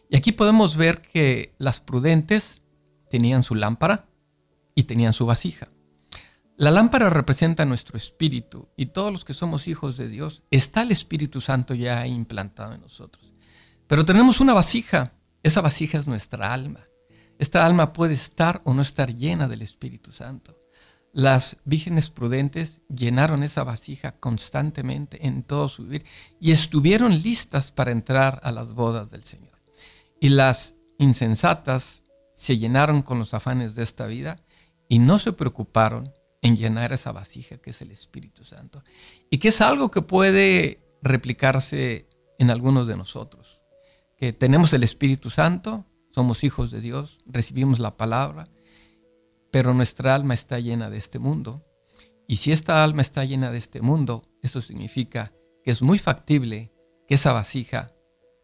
Y 0.08 0.16
aquí 0.16 0.32
podemos 0.32 0.76
ver 0.76 1.02
que 1.02 1.54
las 1.58 1.80
prudentes 1.80 2.62
tenían 3.11 3.42
su 3.42 3.54
lámpara 3.54 4.08
y 4.75 4.85
tenían 4.85 5.12
su 5.12 5.26
vasija. 5.26 5.68
La 6.59 6.73
lámpara 6.73 7.09
representa 7.09 7.65
nuestro 7.65 7.97
espíritu 7.97 8.69
y 8.77 8.87
todos 8.87 9.12
los 9.12 9.25
que 9.25 9.33
somos 9.33 9.69
hijos 9.69 9.97
de 9.97 10.09
Dios, 10.09 10.43
está 10.50 10.83
el 10.83 10.91
Espíritu 10.91 11.41
Santo 11.41 11.73
ya 11.73 12.05
implantado 12.05 12.75
en 12.75 12.81
nosotros. 12.81 13.33
Pero 13.87 14.05
tenemos 14.05 14.41
una 14.41 14.55
vasija, 14.55 15.12
esa 15.45 15.61
vasija 15.61 15.99
es 15.99 16.09
nuestra 16.09 16.53
alma. 16.53 16.81
Esta 17.38 17.65
alma 17.65 17.93
puede 17.93 18.15
estar 18.15 18.61
o 18.65 18.75
no 18.75 18.83
estar 18.83 19.15
llena 19.15 19.47
del 19.47 19.62
Espíritu 19.62 20.11
Santo. 20.11 20.59
Las 21.12 21.59
vírgenes 21.65 22.11
prudentes 22.11 22.83
llenaron 22.93 23.45
esa 23.45 23.62
vasija 23.62 24.19
constantemente 24.19 25.29
en 25.29 25.45
todo 25.45 25.69
su 25.69 25.85
vivir 25.85 26.07
y 26.41 26.50
estuvieron 26.50 27.23
listas 27.23 27.71
para 27.71 27.93
entrar 27.93 28.41
a 28.43 28.50
las 28.50 28.73
bodas 28.73 29.11
del 29.11 29.23
Señor. 29.23 29.62
Y 30.21 30.31
las 30.31 30.75
insensatas 30.99 32.03
se 32.33 32.59
llenaron 32.59 33.03
con 33.03 33.21
los 33.21 33.33
afanes 33.33 33.77
de 33.77 33.85
esta 33.85 34.07
vida 34.07 34.41
y 34.88 34.99
no 34.99 35.21
se 35.21 35.33
preocuparon 35.33 36.18
en 36.42 36.57
llenar 36.57 36.92
esa 36.92 37.12
vasija 37.12 37.59
que 37.59 37.71
es 37.71 37.83
el 37.83 37.90
Espíritu 37.90 38.45
Santo. 38.45 38.83
Y 39.30 39.38
que 39.38 39.49
es 39.49 39.61
algo 39.61 39.90
que 39.90 40.02
puede 40.02 40.83
replicarse 41.02 42.09
en 42.38 42.50
algunos 42.50 42.87
de 42.87 42.97
nosotros. 42.97 43.61
Que 44.16 44.33
tenemos 44.33 44.73
el 44.73 44.83
Espíritu 44.83 45.30
Santo, 45.30 45.87
somos 46.11 46.45
hijos 46.45 46.71
de 46.71 46.80
Dios, 46.80 47.18
recibimos 47.26 47.78
la 47.78 47.97
palabra, 47.97 48.49
pero 49.50 49.75
nuestra 49.75 50.14
alma 50.14 50.35
está 50.35 50.59
llena 50.59 50.90
de 50.90 50.99
este 50.99 51.18
mundo. 51.18 51.64
Y 52.26 52.37
si 52.37 52.52
esta 52.52 52.85
alma 52.85 53.02
está 53.02 53.25
llena 53.25 53.50
de 53.50 53.59
este 53.59 53.80
mundo, 53.80 54.28
eso 54.42 54.61
significa 54.61 55.33
que 55.64 55.71
es 55.71 55.83
muy 55.83 55.99
factible 55.99 56.73
que 57.07 57.14
esa 57.14 57.33
vasija 57.33 57.92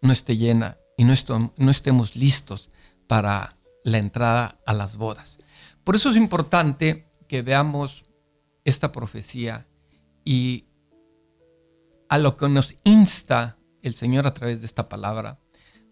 no 0.01 0.13
esté 0.13 0.37
llena 0.37 0.79
y 0.97 1.05
no, 1.05 1.15
no 1.57 1.71
estemos 1.71 2.17
listos 2.17 2.71
para 3.07 3.57
la 3.85 3.99
entrada 3.99 4.61
a 4.67 4.73
las 4.73 4.97
bodas. 4.97 5.39
Por 5.85 5.97
eso 5.97 6.11
es 6.11 6.17
importante 6.17 7.04
que 7.27 7.43
veamos 7.43 8.05
esta 8.65 8.93
profecía 8.93 9.67
y 10.25 10.67
a 12.09 12.19
lo 12.19 12.37
que 12.37 12.49
nos 12.49 12.77
insta 12.85 13.57
el 13.83 13.95
Señor 13.95 14.27
a 14.27 14.35
través 14.35 14.61
de 14.61 14.67
esta 14.67 14.89
palabra, 14.89 15.41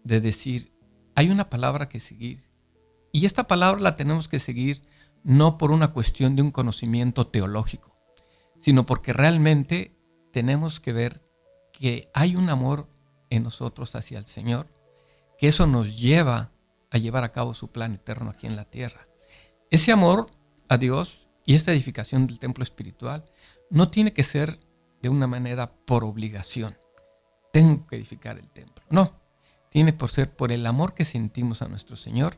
de 0.03 0.19
decir, 0.19 0.73
hay 1.15 1.29
una 1.29 1.49
palabra 1.49 1.89
que 1.89 1.99
seguir. 1.99 2.49
Y 3.11 3.25
esta 3.25 3.47
palabra 3.47 3.81
la 3.81 3.95
tenemos 3.95 4.27
que 4.27 4.39
seguir 4.39 4.81
no 5.23 5.57
por 5.57 5.71
una 5.71 5.89
cuestión 5.89 6.35
de 6.35 6.41
un 6.41 6.51
conocimiento 6.51 7.27
teológico, 7.27 7.95
sino 8.59 8.85
porque 8.85 9.13
realmente 9.13 9.95
tenemos 10.31 10.79
que 10.79 10.93
ver 10.93 11.23
que 11.71 12.09
hay 12.13 12.35
un 12.35 12.49
amor 12.49 12.89
en 13.29 13.43
nosotros 13.43 13.95
hacia 13.95 14.17
el 14.17 14.25
Señor, 14.25 14.67
que 15.37 15.47
eso 15.47 15.67
nos 15.67 15.97
lleva 15.99 16.51
a 16.89 16.97
llevar 16.97 17.23
a 17.23 17.31
cabo 17.31 17.53
su 17.53 17.71
plan 17.71 17.93
eterno 17.93 18.29
aquí 18.29 18.47
en 18.47 18.55
la 18.55 18.65
tierra. 18.65 19.07
Ese 19.69 19.91
amor 19.91 20.27
a 20.69 20.77
Dios 20.77 21.22
y 21.45 21.55
esta 21.55 21.71
edificación 21.71 22.27
del 22.27 22.39
templo 22.39 22.63
espiritual 22.63 23.25
no 23.69 23.87
tiene 23.87 24.13
que 24.13 24.23
ser 24.23 24.59
de 25.01 25.09
una 25.09 25.27
manera 25.27 25.73
por 25.73 26.03
obligación. 26.03 26.77
Tengo 27.51 27.85
que 27.87 27.97
edificar 27.97 28.37
el 28.37 28.49
templo. 28.49 28.83
No, 28.89 29.19
tiene 29.69 29.93
por 29.93 30.09
ser 30.09 30.35
por 30.35 30.51
el 30.51 30.65
amor 30.65 30.93
que 30.93 31.05
sentimos 31.05 31.61
a 31.61 31.67
nuestro 31.67 31.95
Señor, 31.95 32.37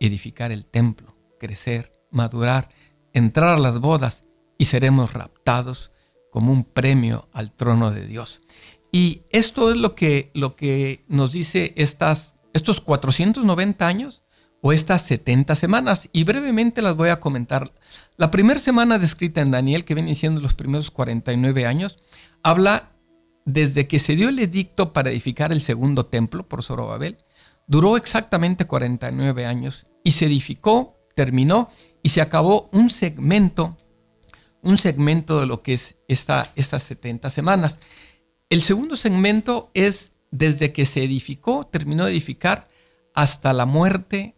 edificar 0.00 0.52
el 0.52 0.66
templo, 0.66 1.14
crecer, 1.38 1.92
madurar, 2.10 2.68
entrar 3.12 3.56
a 3.56 3.60
las 3.60 3.80
bodas 3.80 4.24
y 4.58 4.66
seremos 4.66 5.12
raptados 5.12 5.92
como 6.30 6.52
un 6.52 6.64
premio 6.64 7.28
al 7.32 7.52
trono 7.52 7.90
de 7.90 8.06
Dios. 8.06 8.42
Y 8.92 9.22
esto 9.30 9.70
es 9.70 9.76
lo 9.76 9.94
que, 9.94 10.30
lo 10.34 10.56
que 10.56 11.04
nos 11.08 11.32
dice 11.32 11.72
estas, 11.76 12.36
estos 12.52 12.80
490 12.80 13.86
años 13.86 14.23
o 14.66 14.72
estas 14.72 15.02
70 15.02 15.56
semanas. 15.56 16.08
Y 16.10 16.24
brevemente 16.24 16.80
las 16.80 16.96
voy 16.96 17.10
a 17.10 17.20
comentar. 17.20 17.70
La 18.16 18.30
primera 18.30 18.58
semana 18.58 18.98
descrita 18.98 19.42
en 19.42 19.50
Daniel, 19.50 19.84
que 19.84 19.94
viene 19.94 20.14
siendo 20.14 20.40
los 20.40 20.54
primeros 20.54 20.90
49 20.90 21.66
años, 21.66 21.98
habla 22.42 22.92
desde 23.44 23.86
que 23.86 23.98
se 23.98 24.16
dio 24.16 24.30
el 24.30 24.38
edicto 24.38 24.94
para 24.94 25.10
edificar 25.10 25.52
el 25.52 25.60
segundo 25.60 26.06
templo 26.06 26.48
por 26.48 26.62
Zorobabel, 26.62 27.18
duró 27.66 27.98
exactamente 27.98 28.66
49 28.66 29.44
años 29.44 29.86
y 30.02 30.12
se 30.12 30.24
edificó, 30.24 30.96
terminó 31.14 31.68
y 32.02 32.08
se 32.08 32.22
acabó 32.22 32.70
un 32.72 32.88
segmento, 32.88 33.76
un 34.62 34.78
segmento 34.78 35.40
de 35.40 35.46
lo 35.46 35.62
que 35.62 35.74
es 35.74 35.96
esta, 36.08 36.50
estas 36.56 36.84
70 36.84 37.28
semanas. 37.28 37.78
El 38.48 38.62
segundo 38.62 38.96
segmento 38.96 39.70
es 39.74 40.12
desde 40.30 40.72
que 40.72 40.86
se 40.86 41.04
edificó, 41.04 41.66
terminó 41.66 42.06
de 42.06 42.12
edificar, 42.12 42.70
hasta 43.14 43.52
la 43.52 43.66
muerte 43.66 44.34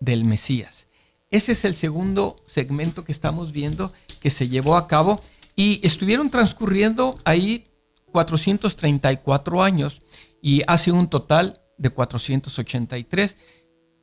del 0.00 0.24
Mesías. 0.24 0.86
Ese 1.30 1.52
es 1.52 1.64
el 1.64 1.74
segundo 1.74 2.36
segmento 2.46 3.04
que 3.04 3.12
estamos 3.12 3.52
viendo 3.52 3.92
que 4.20 4.30
se 4.30 4.48
llevó 4.48 4.76
a 4.76 4.86
cabo 4.86 5.20
y 5.56 5.80
estuvieron 5.86 6.30
transcurriendo 6.30 7.18
ahí 7.24 7.66
434 8.12 9.62
años 9.62 10.02
y 10.40 10.62
hace 10.66 10.92
un 10.92 11.08
total 11.08 11.60
de 11.78 11.90
483 11.90 13.36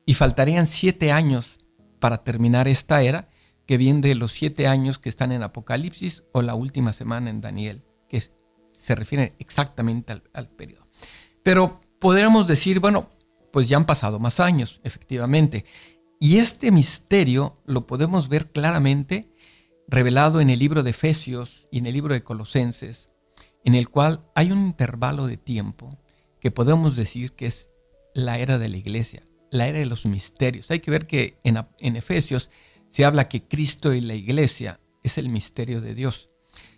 y 0.06 0.14
faltarían 0.14 0.68
siete 0.68 1.12
años 1.12 1.60
para 2.00 2.24
terminar 2.24 2.68
esta 2.68 3.02
era 3.02 3.30
que 3.66 3.78
viene 3.78 4.02
de 4.02 4.16
los 4.16 4.32
siete 4.34 4.68
años 4.68 5.00
que 5.00 5.08
están 5.08 5.32
en 5.32 5.44
Apocalipsis 5.44 6.24
o 6.34 6.42
la 6.42 6.56
última 6.56 6.92
semana 6.92 7.30
en 7.30 7.40
Daniel, 7.40 7.84
que 8.10 8.22
se 8.74 8.96
refiere 8.96 9.36
exactamente 9.40 10.12
al, 10.12 10.24
al 10.34 10.50
periodo. 10.50 10.88
Pero 11.44 11.80
podríamos 12.00 12.48
decir, 12.48 12.80
bueno, 12.80 13.10
pues 13.52 13.70
ya 13.70 13.78
han 13.78 13.86
pasado 13.86 14.20
más 14.20 14.40
años, 14.40 14.82
efectivamente. 14.84 15.66
Y 16.20 16.38
este 16.38 16.72
misterio 16.72 17.62
lo 17.66 17.88
podemos 17.88 18.30
ver 18.30 18.52
claramente 18.52 19.32
revelado 19.88 20.40
en 20.40 20.50
el 20.50 20.60
libro 20.60 20.84
de 20.84 20.92
Efesios 20.92 21.68
y 21.72 21.80
en 21.80 21.86
el 21.86 21.94
libro 21.94 22.14
de 22.14 22.24
Colosenses, 22.24 23.10
en 23.66 23.76
el 23.76 23.90
cual 23.90 24.22
hay 24.36 24.52
un 24.52 24.66
intervalo 24.66 25.28
de 25.28 25.38
tiempo 25.38 26.00
que 26.40 26.52
podemos 26.52 26.96
decir 26.96 27.34
que 27.34 27.46
es 27.46 27.70
la 28.14 28.40
era 28.40 28.58
de 28.58 28.70
la 28.70 28.78
iglesia, 28.78 29.28
la 29.52 29.68
era 29.68 29.80
de 29.80 29.86
los 29.86 30.06
misterios. 30.06 30.72
Hay 30.72 30.80
que 30.80 30.92
ver 30.92 31.08
que 31.08 31.40
en, 31.44 31.96
Efesios 31.96 32.50
se 32.90 33.06
habla 33.06 33.30
que 33.30 33.44
Cristo 33.44 33.94
y 33.94 34.02
la 34.02 34.16
iglesia 34.16 34.80
es 35.04 35.18
el 35.18 35.30
misterio 35.30 35.82
de 35.82 35.94
Dios. 35.94 36.30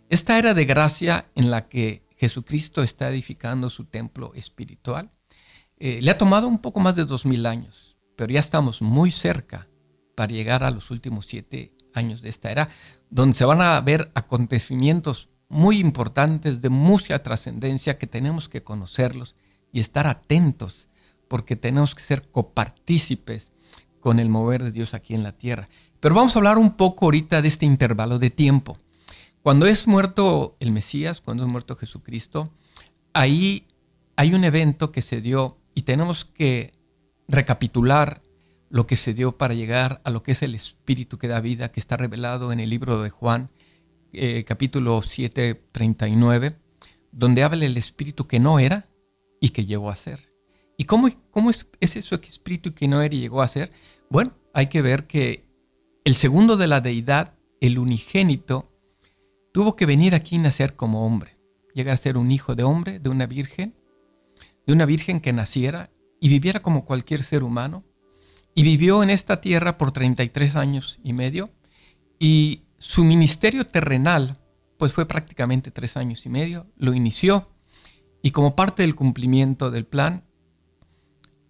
Esta 0.10 0.38
era 0.38 0.54
de 0.54 0.66
gracia 0.66 1.30
en 1.36 1.50
la 1.50 1.68
que 1.68 2.04
Jesucristo 2.18 2.84
está 2.84 3.10
edificando 3.10 3.70
su 3.70 3.86
templo 3.86 4.34
espiritual, 4.36 5.12
eh, 5.86 6.00
le 6.02 6.12
ha 6.12 6.18
tomado 6.18 6.48
un 6.48 6.60
poco 6.60 6.80
más 6.80 6.96
de 6.96 7.04
dos 7.04 7.26
mil 7.26 7.46
años, 7.46 7.98
pero 8.16 8.32
ya 8.32 8.40
estamos 8.40 8.82
muy 8.82 9.12
cerca 9.12 9.68
para 10.16 10.32
llegar 10.32 10.64
a 10.64 10.72
los 10.72 10.92
últimos 10.92 11.26
siete 11.26 11.76
años 11.94 12.22
de 12.22 12.30
esta 12.30 12.50
era, 12.52 12.70
donde 13.10 13.36
se 13.36 13.44
van 13.44 13.62
a 13.62 13.82
ver 13.82 14.10
acontecimientos 14.16 15.28
muy 15.50 15.82
importantes 15.82 16.62
de 16.62 16.70
mucha 16.70 17.22
trascendencia 17.22 17.98
que 17.98 18.08
tenemos 18.08 18.48
que 18.48 18.64
conocerlos 18.64 19.36
y 19.74 19.82
estar 19.82 20.08
atentos 20.08 20.88
porque 21.28 21.58
tenemos 21.58 21.96
que 21.96 22.04
ser 22.04 22.32
copartícipes 22.32 23.52
con 24.00 24.22
el 24.22 24.30
mover 24.30 24.64
de 24.64 24.72
Dios 24.72 24.94
aquí 24.94 25.14
en 25.14 25.24
la 25.24 25.34
tierra. 25.34 25.68
Pero 26.00 26.16
vamos 26.16 26.34
a 26.34 26.40
hablar 26.40 26.60
un 26.60 26.78
poco 26.78 27.08
ahorita 27.08 27.42
de 27.42 27.50
este 27.50 27.66
intervalo 27.66 28.20
de 28.20 28.30
tiempo. 28.30 28.78
Cuando 29.42 29.66
es 29.66 29.86
muerto 29.86 30.56
el 30.62 30.72
Mesías, 30.72 31.20
cuando 31.20 31.44
es 31.44 31.52
muerto 31.52 31.76
Jesucristo, 31.76 32.54
ahí 33.12 33.68
hay 34.16 34.34
un 34.34 34.46
evento 34.46 34.90
que 34.94 35.02
se 35.02 35.20
dio 35.20 35.58
y 35.76 35.84
tenemos 35.84 36.26
que 36.26 36.74
recapitular 37.28 38.22
lo 38.70 38.88
que 38.88 38.98
se 38.98 39.14
dio 39.14 39.38
para 39.38 39.54
llegar 39.54 40.02
a 40.04 40.10
lo 40.10 40.24
que 40.24 40.32
es 40.32 40.42
el 40.42 40.56
Espíritu 40.56 41.18
que 41.18 41.28
da 41.28 41.42
vida, 41.42 41.72
que 41.72 41.80
está 41.80 41.96
revelado 41.98 42.52
en 42.52 42.60
el 42.60 42.70
libro 42.70 43.02
de 43.02 43.10
Juan, 43.10 43.50
eh, 44.12 44.44
capítulo 44.48 45.02
7, 45.02 45.62
39, 45.72 46.56
donde 47.12 47.44
habla 47.44 47.66
el 47.66 47.78
Espíritu 47.78 48.28
que 48.28 48.40
no 48.40 48.60
era 48.60 48.90
y 49.40 49.50
que 49.50 49.66
llegó 49.66 49.90
a 49.90 49.96
ser. 49.96 50.34
¿Y 50.78 50.86
cómo, 50.86 51.10
cómo 51.30 51.50
es, 51.50 51.68
es 51.80 51.96
eso 51.96 52.16
Espíritu 52.16 52.74
que 52.74 52.88
no 52.88 53.02
era 53.02 53.14
y 53.14 53.20
llegó 53.20 53.42
a 53.42 53.48
ser? 53.48 53.72
Bueno, 54.10 54.34
hay 54.54 54.68
que 54.68 54.82
ver 54.82 55.06
que 55.06 55.46
el 56.04 56.16
segundo 56.16 56.58
de 56.58 56.68
la 56.68 56.82
deidad, 56.82 57.36
el 57.62 57.78
unigénito, 57.78 58.72
tuvo 59.54 59.76
que 59.76 59.86
venir 59.86 60.16
aquí 60.16 60.36
y 60.36 60.40
nacer 60.40 60.76
como 60.76 61.06
hombre, 61.06 61.38
llegar 61.74 61.94
a 61.94 61.98
ser 61.98 62.18
un 62.18 62.32
hijo 62.32 62.56
de 62.56 62.64
hombre, 62.64 63.00
de 63.00 63.10
una 63.10 63.28
virgen, 63.28 63.76
de 64.66 64.74
una 64.74 64.86
virgen 64.86 65.20
que 65.20 65.34
naciera 65.34 65.90
y 66.20 66.30
viviera 66.30 66.62
como 66.62 66.86
cualquier 66.86 67.24
ser 67.24 67.44
humano, 67.44 67.84
y 68.56 68.64
vivió 68.64 69.04
en 69.04 69.10
esta 69.10 69.42
tierra 69.42 69.78
por 69.78 69.92
33 69.92 70.56
años 70.56 71.00
y 71.04 71.14
medio, 71.14 71.52
y 72.20 72.64
su 72.78 73.04
ministerio 73.04 73.66
terrenal, 73.66 74.40
pues 74.78 74.94
fue 74.94 75.08
prácticamente 75.08 75.72
tres 75.72 75.98
años 75.98 76.26
y 76.26 76.30
medio, 76.30 76.68
lo 76.78 76.94
inició 76.94 77.50
y 78.26 78.32
como 78.32 78.56
parte 78.56 78.84
del 78.84 78.96
cumplimiento 78.96 79.70
del 79.70 79.86
plan, 79.86 80.24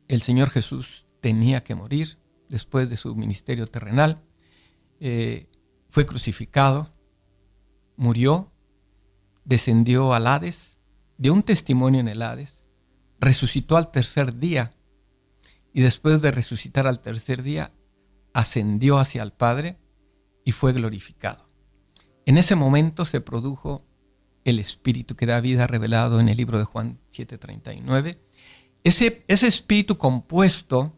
el 0.07 0.21
Señor 0.21 0.49
Jesús 0.49 1.05
tenía 1.21 1.63
que 1.63 1.75
morir 1.75 2.17
después 2.49 2.89
de 2.89 2.97
su 2.97 3.15
ministerio 3.15 3.67
terrenal, 3.67 4.23
eh, 4.99 5.49
fue 5.89 6.07
crucificado, 6.07 6.91
murió, 7.95 8.51
descendió 9.45 10.15
al 10.15 10.25
Hades, 10.25 10.79
dio 11.19 11.33
un 11.33 11.43
testimonio 11.43 11.99
en 11.99 12.07
el 12.07 12.23
Hades, 12.23 12.62
resucitó 13.23 13.77
al 13.77 13.91
tercer 13.91 14.37
día 14.37 14.73
y 15.73 15.81
después 15.81 16.21
de 16.21 16.31
resucitar 16.31 16.87
al 16.87 16.99
tercer 16.99 17.41
día, 17.41 17.71
ascendió 18.33 18.99
hacia 18.99 19.23
el 19.23 19.33
Padre 19.33 19.77
y 20.45 20.51
fue 20.51 20.73
glorificado. 20.73 21.49
En 22.25 22.37
ese 22.37 22.55
momento 22.55 23.05
se 23.05 23.21
produjo 23.21 23.85
el 24.43 24.59
Espíritu 24.59 25.15
que 25.15 25.25
da 25.25 25.39
vida 25.39 25.67
revelado 25.67 26.19
en 26.19 26.29
el 26.29 26.37
libro 26.37 26.59
de 26.59 26.65
Juan 26.65 26.99
7:39. 27.09 28.19
Ese, 28.83 29.23
ese 29.27 29.47
Espíritu 29.47 29.97
compuesto 29.97 30.93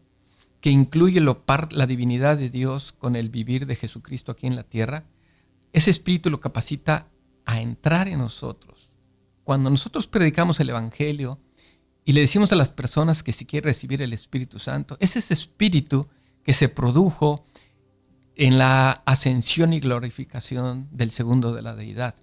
que 0.60 0.70
incluye 0.70 1.20
lo 1.20 1.44
la 1.70 1.86
divinidad 1.86 2.36
de 2.36 2.50
Dios 2.50 2.92
con 2.92 3.14
el 3.14 3.28
vivir 3.28 3.66
de 3.66 3.76
Jesucristo 3.76 4.32
aquí 4.32 4.46
en 4.46 4.56
la 4.56 4.64
tierra, 4.64 5.04
ese 5.72 5.90
Espíritu 5.90 6.28
lo 6.28 6.40
capacita 6.40 7.08
a 7.44 7.60
entrar 7.60 8.08
en 8.08 8.18
nosotros. 8.18 8.90
Cuando 9.44 9.70
nosotros 9.70 10.08
predicamos 10.08 10.58
el 10.58 10.70
Evangelio 10.70 11.38
y 12.08 12.12
le 12.12 12.20
decimos 12.20 12.52
a 12.52 12.56
las 12.56 12.70
personas 12.70 13.24
que 13.24 13.32
si 13.32 13.46
quieren 13.46 13.66
recibir 13.66 14.00
el 14.00 14.12
Espíritu 14.12 14.60
Santo, 14.60 14.96
es 15.00 15.16
ese 15.16 15.34
Espíritu 15.34 16.06
que 16.44 16.54
se 16.54 16.68
produjo 16.68 17.44
en 18.36 18.58
la 18.58 19.02
ascensión 19.06 19.72
y 19.72 19.80
glorificación 19.80 20.88
del 20.92 21.10
segundo 21.10 21.52
de 21.52 21.62
la 21.62 21.74
deidad. 21.74 22.14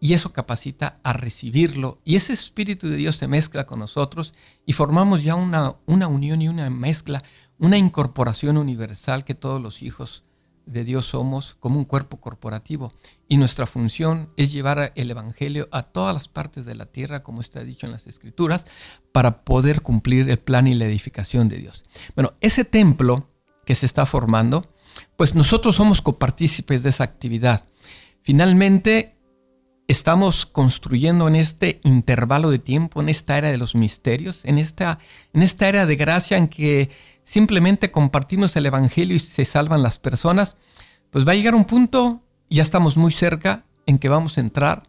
Y 0.00 0.14
eso 0.14 0.32
capacita 0.32 0.98
a 1.04 1.12
recibirlo. 1.12 1.98
Y 2.04 2.16
ese 2.16 2.32
Espíritu 2.32 2.88
de 2.88 2.96
Dios 2.96 3.14
se 3.14 3.28
mezcla 3.28 3.64
con 3.64 3.78
nosotros 3.78 4.34
y 4.66 4.72
formamos 4.72 5.22
ya 5.22 5.36
una, 5.36 5.76
una 5.86 6.08
unión 6.08 6.42
y 6.42 6.48
una 6.48 6.68
mezcla, 6.68 7.22
una 7.58 7.78
incorporación 7.78 8.56
universal 8.56 9.24
que 9.24 9.36
todos 9.36 9.62
los 9.62 9.82
hijos 9.82 10.24
de 10.66 10.84
Dios 10.84 11.06
somos 11.06 11.56
como 11.60 11.78
un 11.78 11.84
cuerpo 11.84 12.20
corporativo. 12.20 12.92
Y 13.28 13.36
nuestra 13.36 13.66
función 13.66 14.30
es 14.36 14.52
llevar 14.52 14.92
el 14.94 15.10
Evangelio 15.10 15.68
a 15.72 15.82
todas 15.82 16.14
las 16.14 16.28
partes 16.28 16.64
de 16.64 16.74
la 16.74 16.86
tierra, 16.86 17.22
como 17.22 17.40
está 17.40 17.64
dicho 17.64 17.86
en 17.86 17.92
las 17.92 18.06
Escrituras, 18.06 18.66
para 19.12 19.44
poder 19.44 19.82
cumplir 19.82 20.28
el 20.30 20.38
plan 20.38 20.66
y 20.66 20.74
la 20.74 20.86
edificación 20.86 21.48
de 21.48 21.58
Dios. 21.58 21.84
Bueno, 22.14 22.34
ese 22.40 22.64
templo 22.64 23.28
que 23.64 23.74
se 23.74 23.86
está 23.86 24.06
formando, 24.06 24.72
pues 25.16 25.34
nosotros 25.34 25.76
somos 25.76 26.02
copartícipes 26.02 26.82
de 26.82 26.90
esa 26.90 27.04
actividad. 27.04 27.68
Finalmente, 28.22 29.16
estamos 29.88 30.46
construyendo 30.46 31.28
en 31.28 31.36
este 31.36 31.80
intervalo 31.84 32.50
de 32.50 32.58
tiempo, 32.58 33.00
en 33.00 33.08
esta 33.08 33.38
era 33.38 33.50
de 33.50 33.58
los 33.58 33.74
misterios, 33.74 34.40
en 34.44 34.58
esta, 34.58 34.98
en 35.32 35.42
esta 35.42 35.68
era 35.68 35.86
de 35.86 35.96
gracia 35.96 36.36
en 36.38 36.48
que 36.48 36.90
simplemente 37.24 37.90
compartimos 37.90 38.56
el 38.56 38.66
Evangelio 38.66 39.16
y 39.16 39.20
se 39.20 39.44
salvan 39.44 39.82
las 39.82 39.98
personas, 39.98 40.56
pues 41.10 41.26
va 41.26 41.32
a 41.32 41.34
llegar 41.34 41.54
un 41.54 41.64
punto, 41.64 42.22
ya 42.50 42.62
estamos 42.62 42.96
muy 42.96 43.12
cerca, 43.12 43.66
en 43.86 43.98
que 43.98 44.08
vamos 44.08 44.38
a 44.38 44.40
entrar 44.40 44.88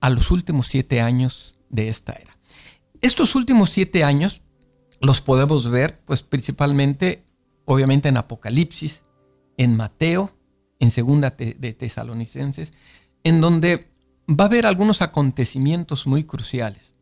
a 0.00 0.10
los 0.10 0.30
últimos 0.30 0.66
siete 0.66 1.00
años 1.00 1.54
de 1.68 1.88
esta 1.88 2.12
era. 2.12 2.36
Estos 3.00 3.34
últimos 3.34 3.70
siete 3.70 4.04
años 4.04 4.42
los 5.00 5.20
podemos 5.20 5.70
ver, 5.70 6.00
pues 6.04 6.22
principalmente 6.22 7.24
obviamente 7.64 8.08
en 8.08 8.16
Apocalipsis, 8.16 9.02
en 9.56 9.76
Mateo, 9.76 10.36
en 10.78 10.90
Segunda 10.90 11.30
de 11.30 11.72
Tesalonicenses, 11.72 12.72
en 13.24 13.40
donde 13.40 13.92
va 14.28 14.44
a 14.44 14.48
haber 14.48 14.66
algunos 14.66 15.02
acontecimientos 15.02 16.06
muy 16.06 16.24
cruciales. 16.24 16.94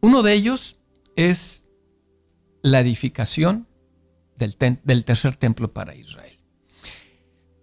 Uno 0.00 0.22
de 0.22 0.32
ellos 0.34 0.78
es 1.16 1.66
la 2.70 2.80
edificación 2.80 3.66
del, 4.36 5.04
tercer 5.04 5.36
templo 5.36 5.72
para 5.72 5.94
Israel. 5.94 6.38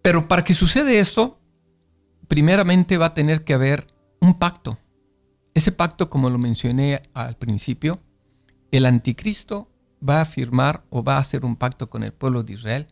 Pero 0.02 0.28
para 0.28 0.44
que 0.44 0.54
suceda 0.54 0.92
esto, 0.92 1.40
primeramente 2.28 2.98
va 2.98 3.08
a 3.08 3.14
tener 3.14 3.44
que 3.44 3.54
haber 3.54 3.88
un 4.20 4.38
pacto. 4.38 4.78
Ese 5.54 5.72
pacto, 5.72 6.10
como 6.10 6.30
lo 6.30 6.38
mencioné 6.38 7.02
al 7.14 7.38
principio, 7.38 8.02
el 8.72 8.86
anticristo 8.86 9.72
va 10.08 10.22
a 10.22 10.26
firmar 10.26 10.84
o 10.90 11.04
va 11.04 11.16
a 11.16 11.22
hacer 11.22 11.46
un 11.46 11.56
pacto 11.56 11.90
con 11.90 12.04
el 12.04 12.14
pueblo 12.14 12.44
de 12.44 12.54
Israel 12.54 12.88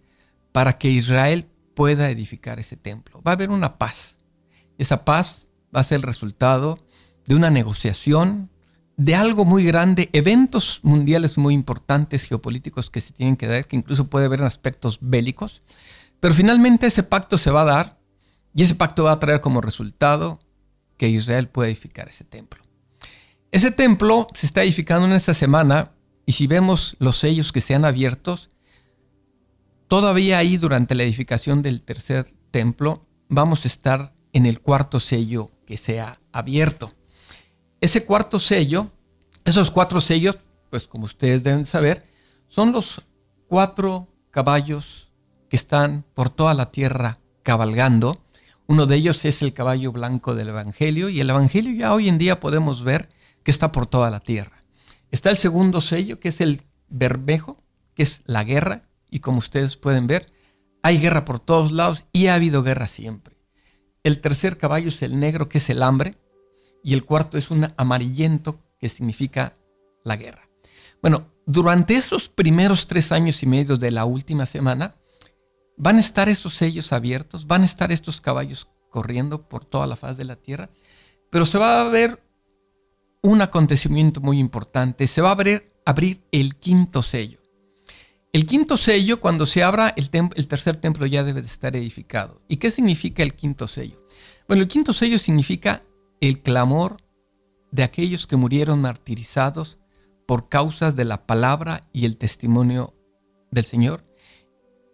para 0.51 0.77
que 0.77 0.89
Israel 0.89 1.49
pueda 1.75 2.09
edificar 2.09 2.59
ese 2.59 2.77
templo. 2.77 3.21
Va 3.21 3.31
a 3.31 3.35
haber 3.35 3.49
una 3.49 3.77
paz. 3.77 4.19
Esa 4.77 5.05
paz 5.05 5.49
va 5.75 5.81
a 5.81 5.83
ser 5.83 5.97
el 5.97 6.03
resultado 6.03 6.79
de 7.25 7.35
una 7.35 7.49
negociación, 7.49 8.49
de 8.97 9.15
algo 9.15 9.45
muy 9.45 9.63
grande, 9.63 10.09
eventos 10.13 10.79
mundiales 10.83 11.37
muy 11.37 11.53
importantes 11.53 12.23
geopolíticos 12.23 12.89
que 12.89 13.01
se 13.01 13.13
tienen 13.13 13.35
que 13.35 13.47
dar, 13.47 13.67
que 13.67 13.75
incluso 13.75 14.07
puede 14.07 14.25
haber 14.25 14.43
aspectos 14.43 14.99
bélicos. 15.01 15.63
Pero 16.19 16.33
finalmente 16.33 16.87
ese 16.87 17.03
pacto 17.03 17.37
se 17.37 17.51
va 17.51 17.61
a 17.61 17.65
dar 17.65 17.99
y 18.55 18.63
ese 18.63 18.75
pacto 18.75 19.05
va 19.05 19.13
a 19.13 19.19
traer 19.19 19.41
como 19.41 19.61
resultado 19.61 20.39
que 20.97 21.09
Israel 21.09 21.49
pueda 21.49 21.69
edificar 21.69 22.07
ese 22.07 22.23
templo. 22.23 22.63
Ese 23.51 23.71
templo 23.71 24.27
se 24.33 24.45
está 24.45 24.63
edificando 24.63 25.07
en 25.07 25.13
esta 25.13 25.33
semana 25.33 25.91
y 26.25 26.33
si 26.33 26.47
vemos 26.47 26.95
los 26.99 27.17
sellos 27.17 27.51
que 27.51 27.61
se 27.61 27.75
han 27.75 27.85
abiertos, 27.85 28.49
todavía 29.87 30.37
ahí 30.37 30.57
durante 30.57 30.95
la 30.95 31.03
edificación 31.03 31.61
del 31.61 31.81
tercer 31.81 32.27
templo 32.51 33.05
vamos 33.27 33.65
a 33.65 33.67
estar 33.67 34.13
en 34.31 34.45
el 34.45 34.61
cuarto 34.61 34.99
sello 34.99 35.51
que 35.65 35.77
se 35.77 35.99
ha 35.99 36.19
abierto. 36.31 36.93
Ese 37.83 38.05
cuarto 38.05 38.39
sello, 38.39 38.89
esos 39.43 39.69
cuatro 39.69 39.99
sellos, 39.99 40.37
pues 40.69 40.87
como 40.87 41.03
ustedes 41.03 41.43
deben 41.43 41.65
saber, 41.65 42.07
son 42.47 42.71
los 42.71 43.01
cuatro 43.49 44.07
caballos 44.31 45.11
que 45.49 45.57
están 45.57 46.05
por 46.13 46.29
toda 46.29 46.53
la 46.53 46.71
tierra 46.71 47.19
cabalgando. 47.41 48.23
Uno 48.67 48.85
de 48.85 48.95
ellos 48.95 49.25
es 49.25 49.41
el 49.41 49.51
caballo 49.51 49.91
blanco 49.91 50.33
del 50.33 50.47
Evangelio 50.47 51.09
y 51.09 51.19
el 51.19 51.29
Evangelio 51.29 51.73
ya 51.73 51.93
hoy 51.93 52.07
en 52.07 52.17
día 52.17 52.39
podemos 52.39 52.85
ver 52.85 53.09
que 53.43 53.51
está 53.51 53.73
por 53.73 53.85
toda 53.85 54.09
la 54.09 54.21
tierra. 54.21 54.63
Está 55.11 55.29
el 55.29 55.35
segundo 55.35 55.81
sello, 55.81 56.21
que 56.21 56.29
es 56.29 56.39
el 56.39 56.61
bermejo, 56.87 57.61
que 57.95 58.03
es 58.03 58.21
la 58.23 58.45
guerra, 58.45 58.83
y 59.11 59.19
como 59.19 59.39
ustedes 59.39 59.75
pueden 59.75 60.07
ver, 60.07 60.31
hay 60.83 60.99
guerra 60.99 61.25
por 61.25 61.41
todos 61.41 61.73
lados 61.73 62.05
y 62.13 62.27
ha 62.27 62.35
habido 62.35 62.63
guerra 62.63 62.87
siempre. 62.87 63.35
El 64.03 64.21
tercer 64.21 64.57
caballo 64.57 64.87
es 64.87 65.01
el 65.01 65.19
negro, 65.19 65.49
que 65.49 65.57
es 65.57 65.69
el 65.69 65.83
hambre, 65.83 66.15
y 66.83 66.93
el 66.93 67.05
cuarto 67.05 67.37
es 67.37 67.49
un 67.49 67.67
amarillento, 67.77 68.59
que 68.79 68.89
significa 68.89 69.55
la 70.03 70.17
guerra. 70.17 70.49
Bueno, 71.01 71.27
durante 71.45 71.95
esos 71.95 72.29
primeros 72.29 72.87
tres 72.87 73.11
años 73.11 73.41
y 73.43 73.45
medio 73.45 73.77
de 73.77 73.91
la 73.91 74.05
última 74.05 74.45
semana, 74.45 74.95
van 75.77 75.97
a 75.97 76.01
estar 76.01 76.29
esos 76.29 76.53
sellos 76.53 76.93
abiertos, 76.93 77.47
van 77.47 77.61
a 77.61 77.65
estar 77.65 77.91
estos 77.91 78.21
caballos 78.21 78.67
corriendo 78.89 79.47
por 79.47 79.65
toda 79.65 79.87
la 79.87 79.95
faz 79.95 80.17
de 80.17 80.25
la 80.25 80.35
tierra, 80.35 80.69
pero 81.29 81.45
se 81.45 81.57
va 81.57 81.81
a 81.81 81.89
ver 81.89 82.21
un 83.21 83.41
acontecimiento 83.41 84.21
muy 84.21 84.37
importante. 84.37 85.07
Se 85.07 85.21
va 85.21 85.29
a 85.29 85.31
abrir, 85.31 85.71
abrir 85.85 86.21
el 86.31 86.55
quinto 86.55 87.01
sello. 87.01 87.39
El 88.33 88.45
quinto 88.45 88.77
sello, 88.77 89.19
cuando 89.19 89.45
se 89.45 89.63
abra, 89.63 89.93
el, 89.95 90.09
el, 90.35 90.47
tercer 90.47 90.75
templo 90.75 91.05
ya 91.05 91.23
debe 91.23 91.41
de 91.41 91.47
estar 91.47 91.75
edificado. 91.75 92.41
¿Y 92.47 92.57
qué 92.57 92.71
significa 92.71 93.23
el 93.23 93.33
quinto 93.33 93.67
sello? 93.67 94.05
Bueno, 94.47 94.63
el 94.63 94.67
quinto 94.67 94.91
sello 94.91 95.17
significa 95.17 95.81
el 96.27 96.41
clamor 96.41 96.97
de 97.71 97.83
aquellos 97.83 98.27
que 98.27 98.37
murieron 98.37 98.81
martirizados 98.81 99.79
por 100.25 100.47
causas 100.47 100.95
de 100.95 101.05
la 101.05 101.25
palabra 101.25 101.81
y 101.91 102.05
el 102.05 102.17
testimonio 102.17 102.93
del 103.51 103.65
Señor 103.65 104.05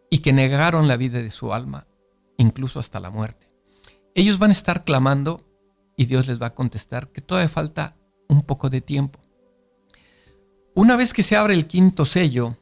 y 0.09 0.19
que 0.19 0.33
negaron 0.33 0.87
la 0.87 0.97
vida 0.97 1.21
de 1.21 1.29
su 1.29 1.53
alma, 1.53 1.85
incluso 2.37 2.79
hasta 2.79 2.99
la 2.99 3.11
muerte. 3.11 3.51
Ellos 4.15 4.39
van 4.39 4.49
a 4.49 4.53
estar 4.53 4.83
clamando 4.83 5.45
y 5.95 6.05
Dios 6.05 6.27
les 6.27 6.41
va 6.41 6.47
a 6.47 6.55
contestar 6.55 7.09
que 7.09 7.21
todavía 7.21 7.49
falta 7.49 7.95
un 8.27 8.41
poco 8.41 8.69
de 8.69 8.81
tiempo. 8.81 9.19
Una 10.73 10.95
vez 10.95 11.13
que 11.13 11.23
se 11.23 11.35
abre 11.35 11.53
el 11.53 11.67
quinto 11.67 12.05
sello, 12.05 12.57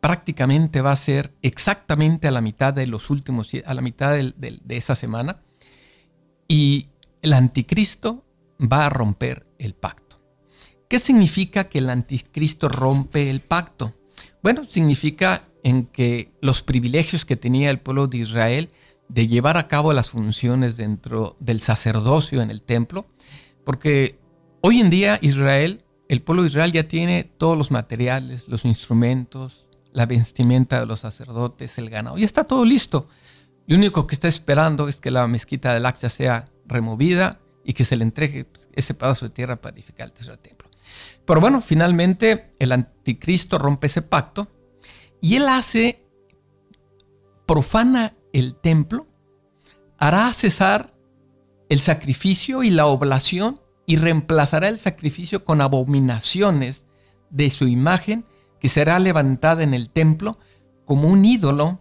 prácticamente 0.00 0.80
va 0.80 0.92
a 0.92 0.96
ser 0.96 1.34
exactamente 1.42 2.26
a 2.26 2.30
la 2.30 2.40
mitad 2.40 2.72
de 2.72 2.86
los 2.86 3.10
últimos, 3.10 3.50
a 3.66 3.74
la 3.74 3.82
mitad 3.82 4.12
de, 4.12 4.60
esa 4.68 4.94
semana, 4.94 5.42
y 6.48 6.86
el 7.22 7.32
anticristo 7.32 8.24
va 8.60 8.86
a 8.86 8.90
romper 8.90 9.46
el 9.58 9.74
pacto. 9.74 10.20
¿Qué 10.88 10.98
significa 10.98 11.68
que 11.68 11.78
el 11.78 11.88
anticristo 11.88 12.68
rompe 12.68 13.30
el 13.30 13.40
pacto? 13.40 13.94
Bueno, 14.42 14.64
significa 14.64 15.48
en 15.64 15.86
que 15.86 16.32
los 16.40 16.62
privilegios 16.62 17.24
que 17.24 17.36
tenía 17.36 17.70
el 17.70 17.80
pueblo 17.80 18.08
de 18.08 18.18
Israel 18.18 18.70
de 19.08 19.26
llevar 19.26 19.56
a 19.56 19.68
cabo 19.68 19.92
las 19.92 20.10
funciones 20.10 20.76
dentro 20.76 21.36
del 21.40 21.60
sacerdocio 21.60 22.42
en 22.42 22.50
el 22.50 22.62
templo, 22.62 23.06
porque 23.64 24.18
Hoy 24.64 24.80
en 24.80 24.90
día 24.90 25.18
Israel, 25.22 25.82
el 26.08 26.22
pueblo 26.22 26.42
de 26.42 26.48
Israel 26.48 26.70
ya 26.70 26.86
tiene 26.86 27.24
todos 27.24 27.58
los 27.58 27.72
materiales, 27.72 28.46
los 28.46 28.64
instrumentos, 28.64 29.66
la 29.92 30.06
vestimenta 30.06 30.78
de 30.78 30.86
los 30.86 31.00
sacerdotes, 31.00 31.78
el 31.78 31.90
ganado, 31.90 32.16
ya 32.16 32.24
está 32.24 32.44
todo 32.44 32.64
listo. 32.64 33.08
Lo 33.66 33.76
único 33.76 34.06
que 34.06 34.14
está 34.14 34.28
esperando 34.28 34.86
es 34.86 35.00
que 35.00 35.10
la 35.10 35.26
mezquita 35.26 35.74
del 35.74 35.84
Axia 35.84 36.08
sea 36.08 36.48
removida 36.72 37.40
y 37.64 37.74
que 37.74 37.84
se 37.84 37.96
le 37.96 38.04
entregue 38.04 38.44
pues, 38.44 38.68
ese 38.72 38.94
pedazo 38.94 39.26
de 39.26 39.34
tierra 39.34 39.60
para 39.60 39.74
edificar 39.74 40.08
el 40.08 40.12
tercer 40.12 40.36
templo. 40.38 40.68
Pero 41.24 41.40
bueno, 41.40 41.60
finalmente 41.60 42.52
el 42.58 42.72
anticristo 42.72 43.58
rompe 43.58 43.86
ese 43.86 44.02
pacto 44.02 44.48
y 45.20 45.36
él 45.36 45.48
hace, 45.48 46.04
profana 47.46 48.14
el 48.32 48.56
templo, 48.56 49.06
hará 49.98 50.32
cesar 50.32 50.94
el 51.68 51.78
sacrificio 51.78 52.64
y 52.64 52.70
la 52.70 52.86
oblación 52.86 53.60
y 53.86 53.96
reemplazará 53.96 54.68
el 54.68 54.78
sacrificio 54.78 55.44
con 55.44 55.60
abominaciones 55.60 56.86
de 57.30 57.50
su 57.50 57.68
imagen 57.68 58.26
que 58.58 58.68
será 58.68 58.98
levantada 58.98 59.62
en 59.62 59.74
el 59.74 59.90
templo 59.90 60.38
como 60.84 61.08
un 61.08 61.24
ídolo 61.24 61.80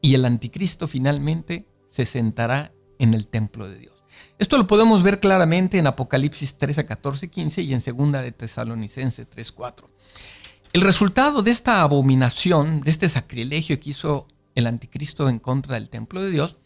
y 0.00 0.14
el 0.14 0.26
anticristo 0.26 0.86
finalmente 0.86 1.66
se 1.88 2.04
sentará 2.04 2.73
en 2.98 3.14
el 3.14 3.26
templo 3.26 3.68
de 3.68 3.78
Dios. 3.78 3.94
Esto 4.38 4.58
lo 4.58 4.66
podemos 4.66 5.02
ver 5.02 5.20
claramente 5.20 5.78
en 5.78 5.86
Apocalipsis 5.86 6.58
13, 6.58 6.86
14, 6.86 7.28
15 7.28 7.62
y 7.62 7.74
en 7.74 7.80
2 7.80 8.12
de 8.12 8.32
Tesalonicenses 8.32 9.28
3, 9.28 9.52
4. 9.52 9.90
El 10.72 10.80
resultado 10.80 11.42
de 11.42 11.52
esta 11.52 11.82
abominación, 11.82 12.80
de 12.80 12.90
este 12.90 13.08
sacrilegio 13.08 13.78
que 13.78 13.90
hizo 13.90 14.26
el 14.56 14.66
anticristo 14.66 15.28
en 15.28 15.38
contra 15.38 15.76
del 15.76 15.88
templo 15.88 16.22
de 16.22 16.30
Dios, 16.30 16.56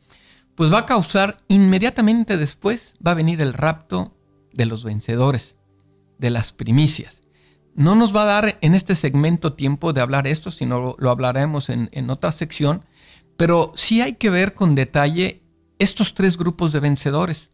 pues 0.55 0.73
va 0.73 0.79
a 0.79 0.87
causar 0.87 1.43
inmediatamente 1.49 2.37
después, 2.37 2.97
va 3.07 3.13
a 3.13 3.15
venir 3.15 3.41
el 3.43 3.53
rapto 3.53 4.17
de 4.53 4.67
los 4.67 4.83
vencedores, 4.83 5.57
de 6.19 6.31
las 6.31 6.53
primicias. 6.53 7.23
No 7.75 7.95
nos 7.95 8.17
va 8.17 8.23
a 8.23 8.41
dar 8.41 8.59
en 8.61 8.75
este 8.75 8.95
segmento 8.95 9.53
tiempo 9.53 9.93
de 9.93 10.01
hablar 10.01 10.27
esto, 10.27 10.51
sino 10.51 10.97
lo, 10.99 11.11
hablaremos 11.11 11.69
en, 11.69 11.91
en 11.93 12.11
otra 12.11 12.33
sección, 12.33 12.85
pero 13.37 13.73
sí 13.77 14.01
hay 14.01 14.15
que 14.15 14.31
ver 14.31 14.55
con 14.55 14.75
detalle 14.75 15.43
estos 15.79 16.15
tres 16.15 16.37
grupos 16.37 16.73
de 16.73 16.81
vencedores, 16.81 17.51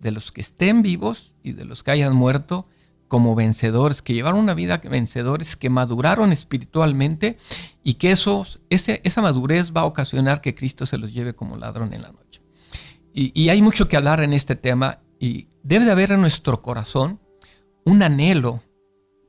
de 0.00 0.10
los 0.10 0.32
que 0.32 0.40
estén 0.40 0.82
vivos 0.82 1.34
y 1.42 1.52
de 1.52 1.64
los 1.64 1.82
que 1.82 1.90
hayan 1.92 2.14
muerto 2.14 2.68
como 3.08 3.34
vencedores, 3.34 4.02
que 4.02 4.14
llevaron 4.14 4.40
una 4.40 4.54
vida 4.54 4.78
vencedores, 4.78 5.56
que 5.56 5.70
maduraron 5.70 6.32
espiritualmente 6.32 7.36
y 7.82 7.94
que 7.94 8.10
esos, 8.10 8.60
esa 8.70 9.22
madurez 9.22 9.72
va 9.72 9.82
a 9.82 9.86
ocasionar 9.86 10.40
que 10.40 10.54
Cristo 10.54 10.86
se 10.86 10.98
los 10.98 11.12
lleve 11.12 11.34
como 11.34 11.56
ladrón 11.56 11.92
en 11.92 12.02
la 12.02 12.12
noche. 12.12 12.42
Y, 13.12 13.30
y 13.40 13.50
hay 13.50 13.62
mucho 13.62 13.88
que 13.88 13.96
hablar 13.96 14.20
en 14.20 14.32
este 14.32 14.56
tema 14.56 15.00
y 15.20 15.48
debe 15.62 15.84
de 15.84 15.92
haber 15.92 16.12
en 16.12 16.20
nuestro 16.20 16.60
corazón 16.62 17.20
un 17.84 18.02
anhelo 18.02 18.62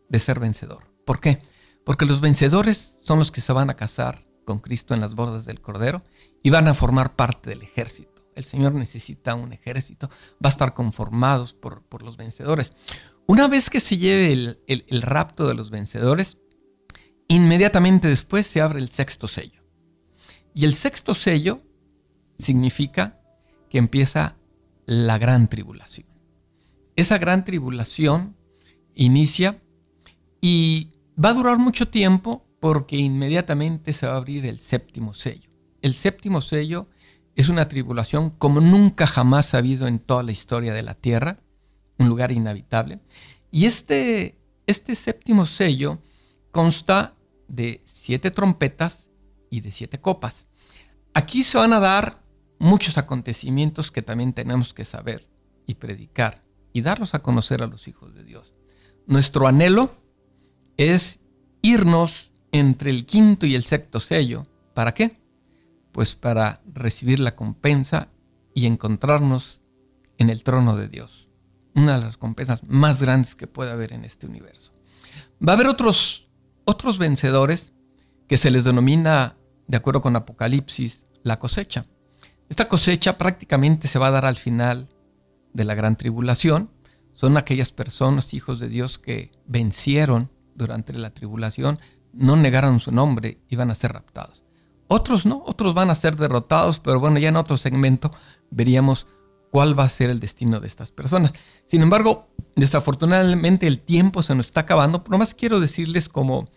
de 0.10 0.19
ser 0.19 0.39
vencedor. 0.39 0.91
¿Por 1.05 1.19
qué? 1.19 1.39
Porque 1.84 2.05
los 2.05 2.21
vencedores 2.21 2.99
son 3.01 3.19
los 3.19 3.31
que 3.31 3.41
se 3.41 3.53
van 3.53 3.69
a 3.69 3.75
casar 3.75 4.25
con 4.45 4.60
Cristo 4.60 4.93
en 4.93 5.01
las 5.01 5.15
bordas 5.15 5.45
del 5.45 5.62
Cordero 5.62 6.03
y 6.41 6.49
van 6.49 6.67
a 6.67 6.73
formar 6.73 7.15
parte 7.15 7.49
del 7.49 7.62
ejército. 7.62 8.14
El 8.35 8.43
Señor 8.43 8.73
necesita 8.73 9.33
un 9.35 9.53
ejército, 9.53 10.09
va 10.33 10.47
a 10.47 10.49
estar 10.49 10.73
conformados 10.73 11.53
por, 11.53 11.83
por 11.83 12.03
los 12.03 12.17
vencedores. 12.17 12.73
Una 13.27 13.47
vez 13.47 13.69
que 13.69 13.79
se 13.79 13.97
lleve 13.97 14.33
el, 14.33 14.59
el 14.67 15.01
rapto 15.01 15.47
de 15.47 15.55
los 15.55 15.69
vencedores, 15.69 16.37
inmediatamente 17.27 18.07
después 18.07 18.45
se 18.45 18.61
abre 18.61 18.79
el 18.79 18.89
sexto 18.89 19.27
sello. 19.27 19.63
Y 20.53 20.65
el 20.65 20.73
sexto 20.73 21.13
sello 21.13 21.61
significa 22.37 23.19
que 23.69 23.77
empieza 23.77 24.37
la 24.85 25.17
gran 25.17 25.49
tribulación. 25.49 26.07
Esa 26.95 27.17
gran 27.17 27.43
tribulación 27.43 28.35
inicia 28.93 29.59
y 30.39 30.91
va 31.21 31.29
a 31.29 31.33
durar 31.33 31.57
mucho 31.57 31.87
tiempo 31.87 32.45
porque 32.59 32.97
inmediatamente 32.97 33.93
se 33.93 34.07
va 34.07 34.13
a 34.13 34.17
abrir 34.17 34.45
el 34.45 34.59
séptimo 34.59 35.13
sello. 35.13 35.49
El 35.81 35.93
séptimo 35.93 36.41
sello 36.41 36.87
es 37.35 37.49
una 37.49 37.67
tribulación 37.67 38.29
como 38.29 38.61
nunca 38.61 39.07
jamás 39.07 39.53
ha 39.53 39.57
habido 39.57 39.87
en 39.87 39.99
toda 39.99 40.23
la 40.23 40.31
historia 40.31 40.73
de 40.73 40.83
la 40.83 40.93
Tierra, 40.95 41.39
un 41.97 42.07
lugar 42.07 42.31
inhabitable. 42.31 42.99
Y 43.51 43.65
este, 43.65 44.37
este 44.67 44.95
séptimo 44.95 45.45
sello 45.45 45.99
consta 46.51 47.15
de 47.47 47.81
siete 47.85 48.31
trompetas 48.31 49.09
y 49.49 49.61
de 49.61 49.71
siete 49.71 49.99
copas. 49.99 50.45
Aquí 51.13 51.43
se 51.43 51.57
van 51.57 51.73
a 51.73 51.79
dar 51.79 52.21
muchos 52.57 52.97
acontecimientos 52.97 53.91
que 53.91 54.01
también 54.01 54.33
tenemos 54.33 54.73
que 54.73 54.85
saber 54.85 55.27
y 55.67 55.75
predicar 55.75 56.43
y 56.73 56.81
darlos 56.81 57.13
a 57.13 57.19
conocer 57.19 57.61
a 57.61 57.67
los 57.67 57.87
hijos 57.87 58.13
de 58.13 58.23
Dios. 58.23 58.53
Nuestro 59.07 59.47
anhelo 59.47 59.91
es 60.77 61.19
irnos 61.61 62.31
entre 62.51 62.89
el 62.89 63.05
quinto 63.05 63.45
y 63.45 63.55
el 63.55 63.63
sexto 63.63 63.99
sello. 63.99 64.47
¿Para 64.73 64.93
qué? 64.93 65.17
Pues 65.95 66.13
para 66.17 66.62
recibir 66.65 67.21
la 67.21 67.38
compensa 67.38 68.10
y 68.53 68.65
encontrarnos 68.65 69.62
en 70.17 70.29
el 70.29 70.43
trono 70.43 70.75
de 70.75 70.89
Dios. 70.89 71.29
Una 71.73 71.95
de 71.95 72.01
las 72.01 72.15
recompensas 72.15 72.67
más 72.67 73.01
grandes 73.01 73.34
que 73.34 73.47
puede 73.47 73.71
haber 73.71 73.93
en 73.93 74.03
este 74.03 74.27
universo. 74.27 74.73
Va 75.41 75.53
a 75.53 75.55
haber 75.55 75.67
otros, 75.67 76.27
otros 76.65 76.97
vencedores 76.97 77.71
que 78.27 78.38
se 78.38 78.51
les 78.51 78.65
denomina, 78.65 79.38
de 79.67 79.77
acuerdo 79.77 80.01
con 80.01 80.17
Apocalipsis, 80.17 81.08
la 81.23 81.39
cosecha. 81.39 81.86
Esta 82.49 82.67
cosecha 82.67 83.17
prácticamente 83.17 83.88
se 83.88 83.97
va 83.97 84.08
a 84.08 84.12
dar 84.12 84.25
al 84.25 84.36
final 84.36 84.89
de 85.53 85.63
la 85.63 85.75
gran 85.75 85.95
tribulación. 85.95 86.71
son 87.13 87.38
aquellas 87.38 87.71
personas, 87.71 88.34
hijos 88.34 88.60
de 88.60 88.67
Dios, 88.67 88.99
que 88.99 89.31
vencieron 89.47 90.29
durante 90.55 90.91
la 90.91 91.12
tribulación, 91.12 91.79
no 92.12 92.36
negaron 92.36 92.81
su 92.81 92.91
nombre, 92.91 93.39
iban 93.47 93.71
a 93.71 93.75
ser 93.75 93.93
raptados. 93.93 94.44
Otros 94.87 95.25
no, 95.25 95.43
otros 95.45 95.73
van 95.73 95.89
a 95.89 95.95
ser 95.95 96.15
derrotados, 96.15 96.79
pero 96.79 96.99
bueno, 96.99 97.17
ya 97.17 97.29
en 97.29 97.37
otro 97.37 97.57
segmento 97.57 98.11
veríamos 98.51 99.07
cuál 99.51 99.77
va 99.77 99.83
a 99.83 99.89
ser 99.89 100.09
el 100.09 100.19
destino 100.19 100.59
de 100.59 100.67
estas 100.67 100.91
personas. 100.91 101.31
Sin 101.65 101.81
embargo, 101.81 102.27
desafortunadamente 102.55 103.67
el 103.67 103.79
tiempo 103.79 104.21
se 104.21 104.35
nos 104.35 104.47
está 104.47 104.61
acabando, 104.61 105.03
pero 105.03 105.17
más 105.17 105.33
quiero 105.33 105.59
decirles 105.59 106.09
como 106.09 106.49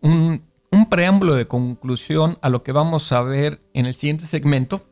un, 0.00 0.42
un 0.70 0.88
preámbulo 0.88 1.34
de 1.34 1.46
conclusión 1.46 2.38
a 2.42 2.48
lo 2.48 2.62
que 2.62 2.72
vamos 2.72 3.12
a 3.12 3.22
ver 3.22 3.60
en 3.74 3.86
el 3.86 3.94
siguiente 3.94 4.26
segmento 4.26 4.86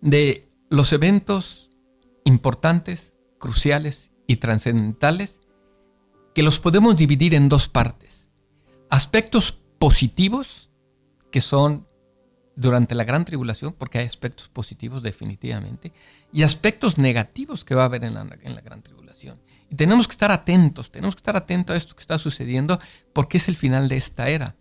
de 0.00 0.48
los 0.68 0.92
eventos 0.92 1.70
importantes, 2.24 3.14
cruciales 3.38 4.12
y 4.26 4.36
trascendentales 4.36 5.40
que 6.34 6.42
los 6.42 6.58
podemos 6.60 6.96
dividir 6.96 7.34
en 7.34 7.48
dos 7.48 7.68
partes. 7.68 8.28
Aspectos 8.90 9.58
positivos, 9.78 10.70
que 11.32 11.40
son 11.40 11.88
durante 12.54 12.94
la 12.94 13.04
gran 13.04 13.24
tribulación, 13.24 13.72
porque 13.72 13.98
hay 13.98 14.06
aspectos 14.06 14.48
positivos 14.48 15.02
definitivamente, 15.02 15.92
y 16.32 16.42
aspectos 16.42 16.98
negativos 16.98 17.64
que 17.64 17.74
va 17.74 17.82
a 17.82 17.86
haber 17.86 18.04
en 18.04 18.14
la, 18.14 18.26
en 18.42 18.54
la 18.54 18.60
gran 18.60 18.82
tribulación. 18.82 19.40
Y 19.70 19.74
tenemos 19.74 20.06
que 20.06 20.12
estar 20.12 20.30
atentos, 20.30 20.92
tenemos 20.92 21.16
que 21.16 21.20
estar 21.20 21.36
atentos 21.36 21.74
a 21.74 21.76
esto 21.76 21.96
que 21.96 22.02
está 22.02 22.18
sucediendo, 22.18 22.78
porque 23.12 23.38
es 23.38 23.48
el 23.48 23.56
final 23.56 23.88
de 23.88 23.96
esta 23.96 24.28
era. 24.28 24.54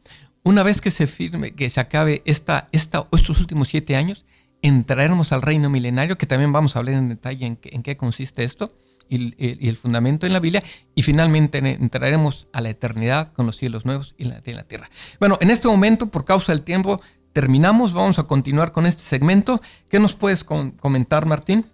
Una 0.43 0.63
vez 0.63 0.81
que 0.81 0.89
se 0.89 1.05
firme, 1.05 1.53
que 1.53 1.69
se 1.69 1.81
acabe 1.81 2.23
esta, 2.25 2.69
esta, 2.71 3.07
estos 3.11 3.39
últimos 3.39 3.67
siete 3.67 3.95
años, 3.95 4.25
entraremos 4.61 5.33
al 5.33 5.41
reino 5.41 5.69
milenario, 5.69 6.17
que 6.17 6.25
también 6.25 6.53
vamos 6.53 6.75
a 6.75 6.79
hablar 6.79 6.95
en 6.95 7.09
detalle 7.09 7.45
en, 7.45 7.59
en 7.61 7.83
qué 7.83 7.97
consiste 7.97 8.43
esto 8.43 8.73
y, 9.11 9.67
el 9.67 9.75
fundamento 9.75 10.25
en 10.25 10.33
la 10.33 10.39
Biblia, 10.39 10.63
y 10.95 11.03
finalmente 11.03 11.57
entraremos 11.57 12.47
a 12.53 12.61
la 12.61 12.69
eternidad 12.69 13.31
con 13.33 13.45
los 13.45 13.57
cielos 13.57 13.85
nuevos 13.85 14.15
y 14.17 14.23
la, 14.23 14.41
la 14.43 14.63
tierra. 14.63 14.89
Bueno, 15.19 15.37
en 15.41 15.51
este 15.51 15.67
momento, 15.67 16.07
por 16.07 16.25
causa 16.25 16.53
del 16.53 16.61
tiempo, 16.61 17.01
terminamos, 17.33 17.93
vamos 17.93 18.19
a 18.19 18.23
continuar 18.23 18.71
con 18.71 18.85
este 18.85 19.03
segmento. 19.03 19.61
¿Qué 19.89 19.99
nos 19.99 20.15
puedes 20.15 20.43
comentar, 20.43 21.25
Martín? 21.25 21.65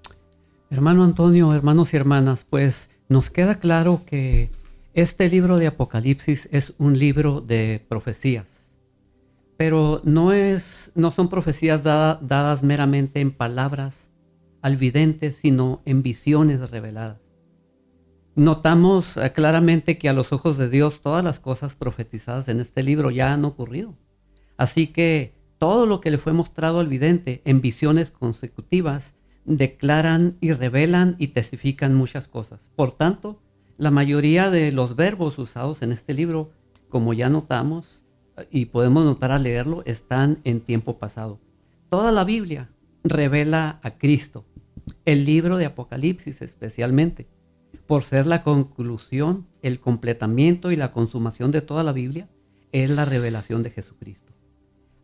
Hermano 0.69 1.03
Antonio, 1.03 1.53
hermanos 1.53 1.93
y 1.93 1.97
hermanas, 1.97 2.45
pues 2.49 2.89
nos 3.07 3.29
queda 3.29 3.59
claro 3.59 4.01
que 4.05 4.51
este 4.93 5.29
libro 5.29 5.57
de 5.57 5.67
Apocalipsis 5.67 6.49
es 6.51 6.73
un 6.77 6.99
libro 6.99 7.39
de 7.39 7.85
profecías, 7.87 8.71
pero 9.55 10.01
no, 10.03 10.33
es, 10.33 10.91
no 10.95 11.11
son 11.11 11.29
profecías 11.29 11.83
dadas 11.83 12.63
meramente 12.63 13.21
en 13.21 13.31
palabras 13.31 14.09
al 14.61 14.75
vidente, 14.75 15.31
sino 15.31 15.81
en 15.85 16.03
visiones 16.03 16.69
reveladas. 16.69 17.26
Notamos 18.37 19.17
eh, 19.17 19.33
claramente 19.33 19.97
que 19.97 20.09
a 20.09 20.13
los 20.13 20.31
ojos 20.31 20.59
de 20.59 20.69
Dios 20.69 21.01
todas 21.01 21.23
las 21.23 21.39
cosas 21.39 21.75
profetizadas 21.75 22.47
en 22.49 22.59
este 22.59 22.83
libro 22.83 23.09
ya 23.09 23.33
han 23.33 23.43
ocurrido. 23.45 23.97
Así 24.57 24.85
que 24.85 25.33
todo 25.57 25.87
lo 25.87 26.01
que 26.01 26.11
le 26.11 26.19
fue 26.19 26.33
mostrado 26.33 26.79
al 26.79 26.87
vidente 26.87 27.41
en 27.45 27.61
visiones 27.61 28.11
consecutivas 28.11 29.15
declaran 29.45 30.37
y 30.39 30.51
revelan 30.51 31.15
y 31.17 31.29
testifican 31.29 31.95
muchas 31.95 32.27
cosas. 32.27 32.71
Por 32.75 32.91
tanto, 32.91 33.41
la 33.79 33.89
mayoría 33.89 34.51
de 34.51 34.71
los 34.71 34.95
verbos 34.95 35.39
usados 35.39 35.81
en 35.81 35.91
este 35.91 36.13
libro, 36.13 36.51
como 36.89 37.15
ya 37.15 37.29
notamos 37.29 38.05
y 38.51 38.65
podemos 38.65 39.03
notar 39.03 39.31
al 39.31 39.41
leerlo, 39.41 39.81
están 39.87 40.41
en 40.43 40.61
tiempo 40.61 40.99
pasado. 40.99 41.39
Toda 41.89 42.11
la 42.11 42.23
Biblia 42.23 42.69
revela 43.03 43.79
a 43.81 43.97
Cristo, 43.97 44.45
el 45.05 45.25
libro 45.25 45.57
de 45.57 45.65
Apocalipsis 45.65 46.43
especialmente 46.43 47.27
por 47.85 48.03
ser 48.03 48.27
la 48.27 48.43
conclusión, 48.43 49.47
el 49.61 49.79
completamiento 49.79 50.71
y 50.71 50.75
la 50.75 50.91
consumación 50.91 51.51
de 51.51 51.61
toda 51.61 51.83
la 51.83 51.93
Biblia, 51.93 52.29
es 52.71 52.89
la 52.89 53.05
revelación 53.05 53.63
de 53.63 53.71
Jesucristo. 53.71 54.33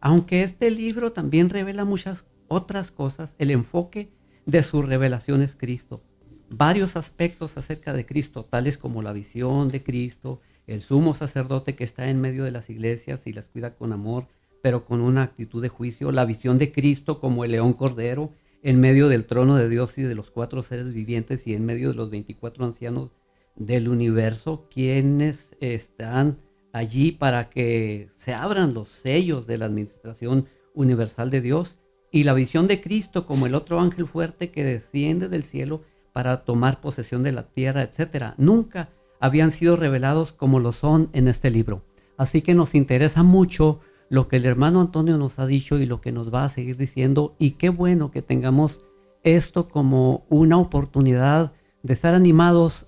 Aunque 0.02 0.43
este 0.43 0.69
libro 0.69 1.13
también 1.13 1.49
revela 1.49 1.86
muchas 1.86 2.26
otras 2.47 2.91
cosas, 2.91 3.36
el 3.39 3.52
enfoque 3.52 4.12
de 4.45 4.63
su 4.63 4.82
revelación 4.82 5.41
es 5.41 5.56
Cristo. 5.56 6.04
Varios 6.49 6.97
aspectos 6.97 7.58
acerca 7.58 7.93
de 7.93 8.06
Cristo, 8.06 8.43
tales 8.43 8.78
como 8.78 9.02
la 9.02 9.13
visión 9.13 9.69
de 9.69 9.82
Cristo, 9.82 10.41
el 10.67 10.82
sumo 10.82 11.15
sacerdote 11.15 11.76
que 11.76 11.84
está 11.84 12.10
en 12.10 12.21
medio 12.21 12.43
de 12.43 12.52
las 12.52 12.69
iglesias 12.69 13.28
y 13.28 13.34
las 13.34 13.47
cuida 13.47 13.76
con 13.76 13.93
amor, 13.93 14.28
pero 14.62 14.86
con 14.86 15.02
una 15.02 15.23
actitud 15.23 15.62
de 15.62 15.69
juicio, 15.69 16.12
la 16.12 16.26
visión 16.26 16.58
de 16.58 16.71
Cristo 16.71 17.19
como 17.19 17.43
el 17.43 17.52
león 17.52 17.73
cordero, 17.73 18.32
en 18.63 18.80
medio 18.80 19.10
del 19.10 19.26
trono 19.26 19.58
de 19.58 19.67
Dios 19.67 19.97
y 19.97 20.04
de 20.04 20.15
los 20.15 20.32
cuatro 20.32 20.63
seres 20.63 20.93
vivientes 20.93 21.45
y 21.47 21.54
en 21.54 21.65
medio 21.65 21.89
de 21.89 21.95
los 21.95 22.10
24 22.10 22.63
ancianos 22.65 23.12
del 23.56 23.89
universo, 23.89 24.67
quienes 24.71 25.56
están 25.60 26.39
allí 26.71 27.12
para 27.12 27.49
que 27.49 28.08
se 28.12 28.34
abran 28.34 28.73
los 28.73 28.88
sellos 28.88 29.45
de 29.47 29.58
la 29.58 29.65
administración 29.65 30.47
universal 30.73 31.30
de 31.30 31.41
Dios 31.41 31.80
y 32.12 32.23
la 32.23 32.34
visión 32.34 32.67
de 32.67 32.80
Cristo 32.80 33.26
como 33.26 33.45
el 33.45 33.54
otro 33.54 33.80
ángel 33.80 34.08
fuerte 34.08 34.49
que 34.49 34.63
desciende 34.63 35.28
del 35.28 35.43
cielo 35.43 35.84
para 36.13 36.45
tomar 36.45 36.80
posesión 36.80 37.21
de 37.23 37.34
la 37.34 37.43
tierra, 37.43 37.84
etcétera, 37.84 38.34
nunca 38.38 38.89
habían 39.19 39.52
sido 39.52 39.76
revelados 39.76 40.32
como 40.32 40.60
lo 40.60 40.71
son 40.71 41.10
en 41.13 41.28
este 41.28 41.52
libro. 41.52 41.84
Así 42.17 42.41
que 42.41 42.54
nos 42.54 42.76
interesa 42.76 43.23
mucho 43.23 43.82
lo 44.10 44.28
que 44.28 44.38
el 44.38 44.46
hermano 44.46 44.82
Antonio 44.82 45.18
nos 45.18 45.39
ha 45.39 45.46
dicho 45.46 45.80
y 45.80 45.86
lo 45.86 46.02
que 46.02 46.12
nos 46.12 46.34
va 46.34 46.44
a 46.44 46.50
seguir 46.50 46.78
diciendo. 46.78 47.36
Y 47.39 47.52
qué 47.52 47.70
bueno 47.70 48.12
que 48.12 48.22
tengamos 48.22 48.80
esto 49.24 49.70
como 49.70 50.26
una 50.30 50.58
oportunidad 50.58 51.54
de 51.82 51.94
estar 51.94 52.16
animados 52.16 52.88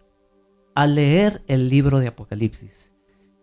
a 0.76 0.88
leer 0.88 1.44
el 1.48 1.70
libro 1.70 2.00
de 2.00 2.08
Apocalipsis. 2.08 2.94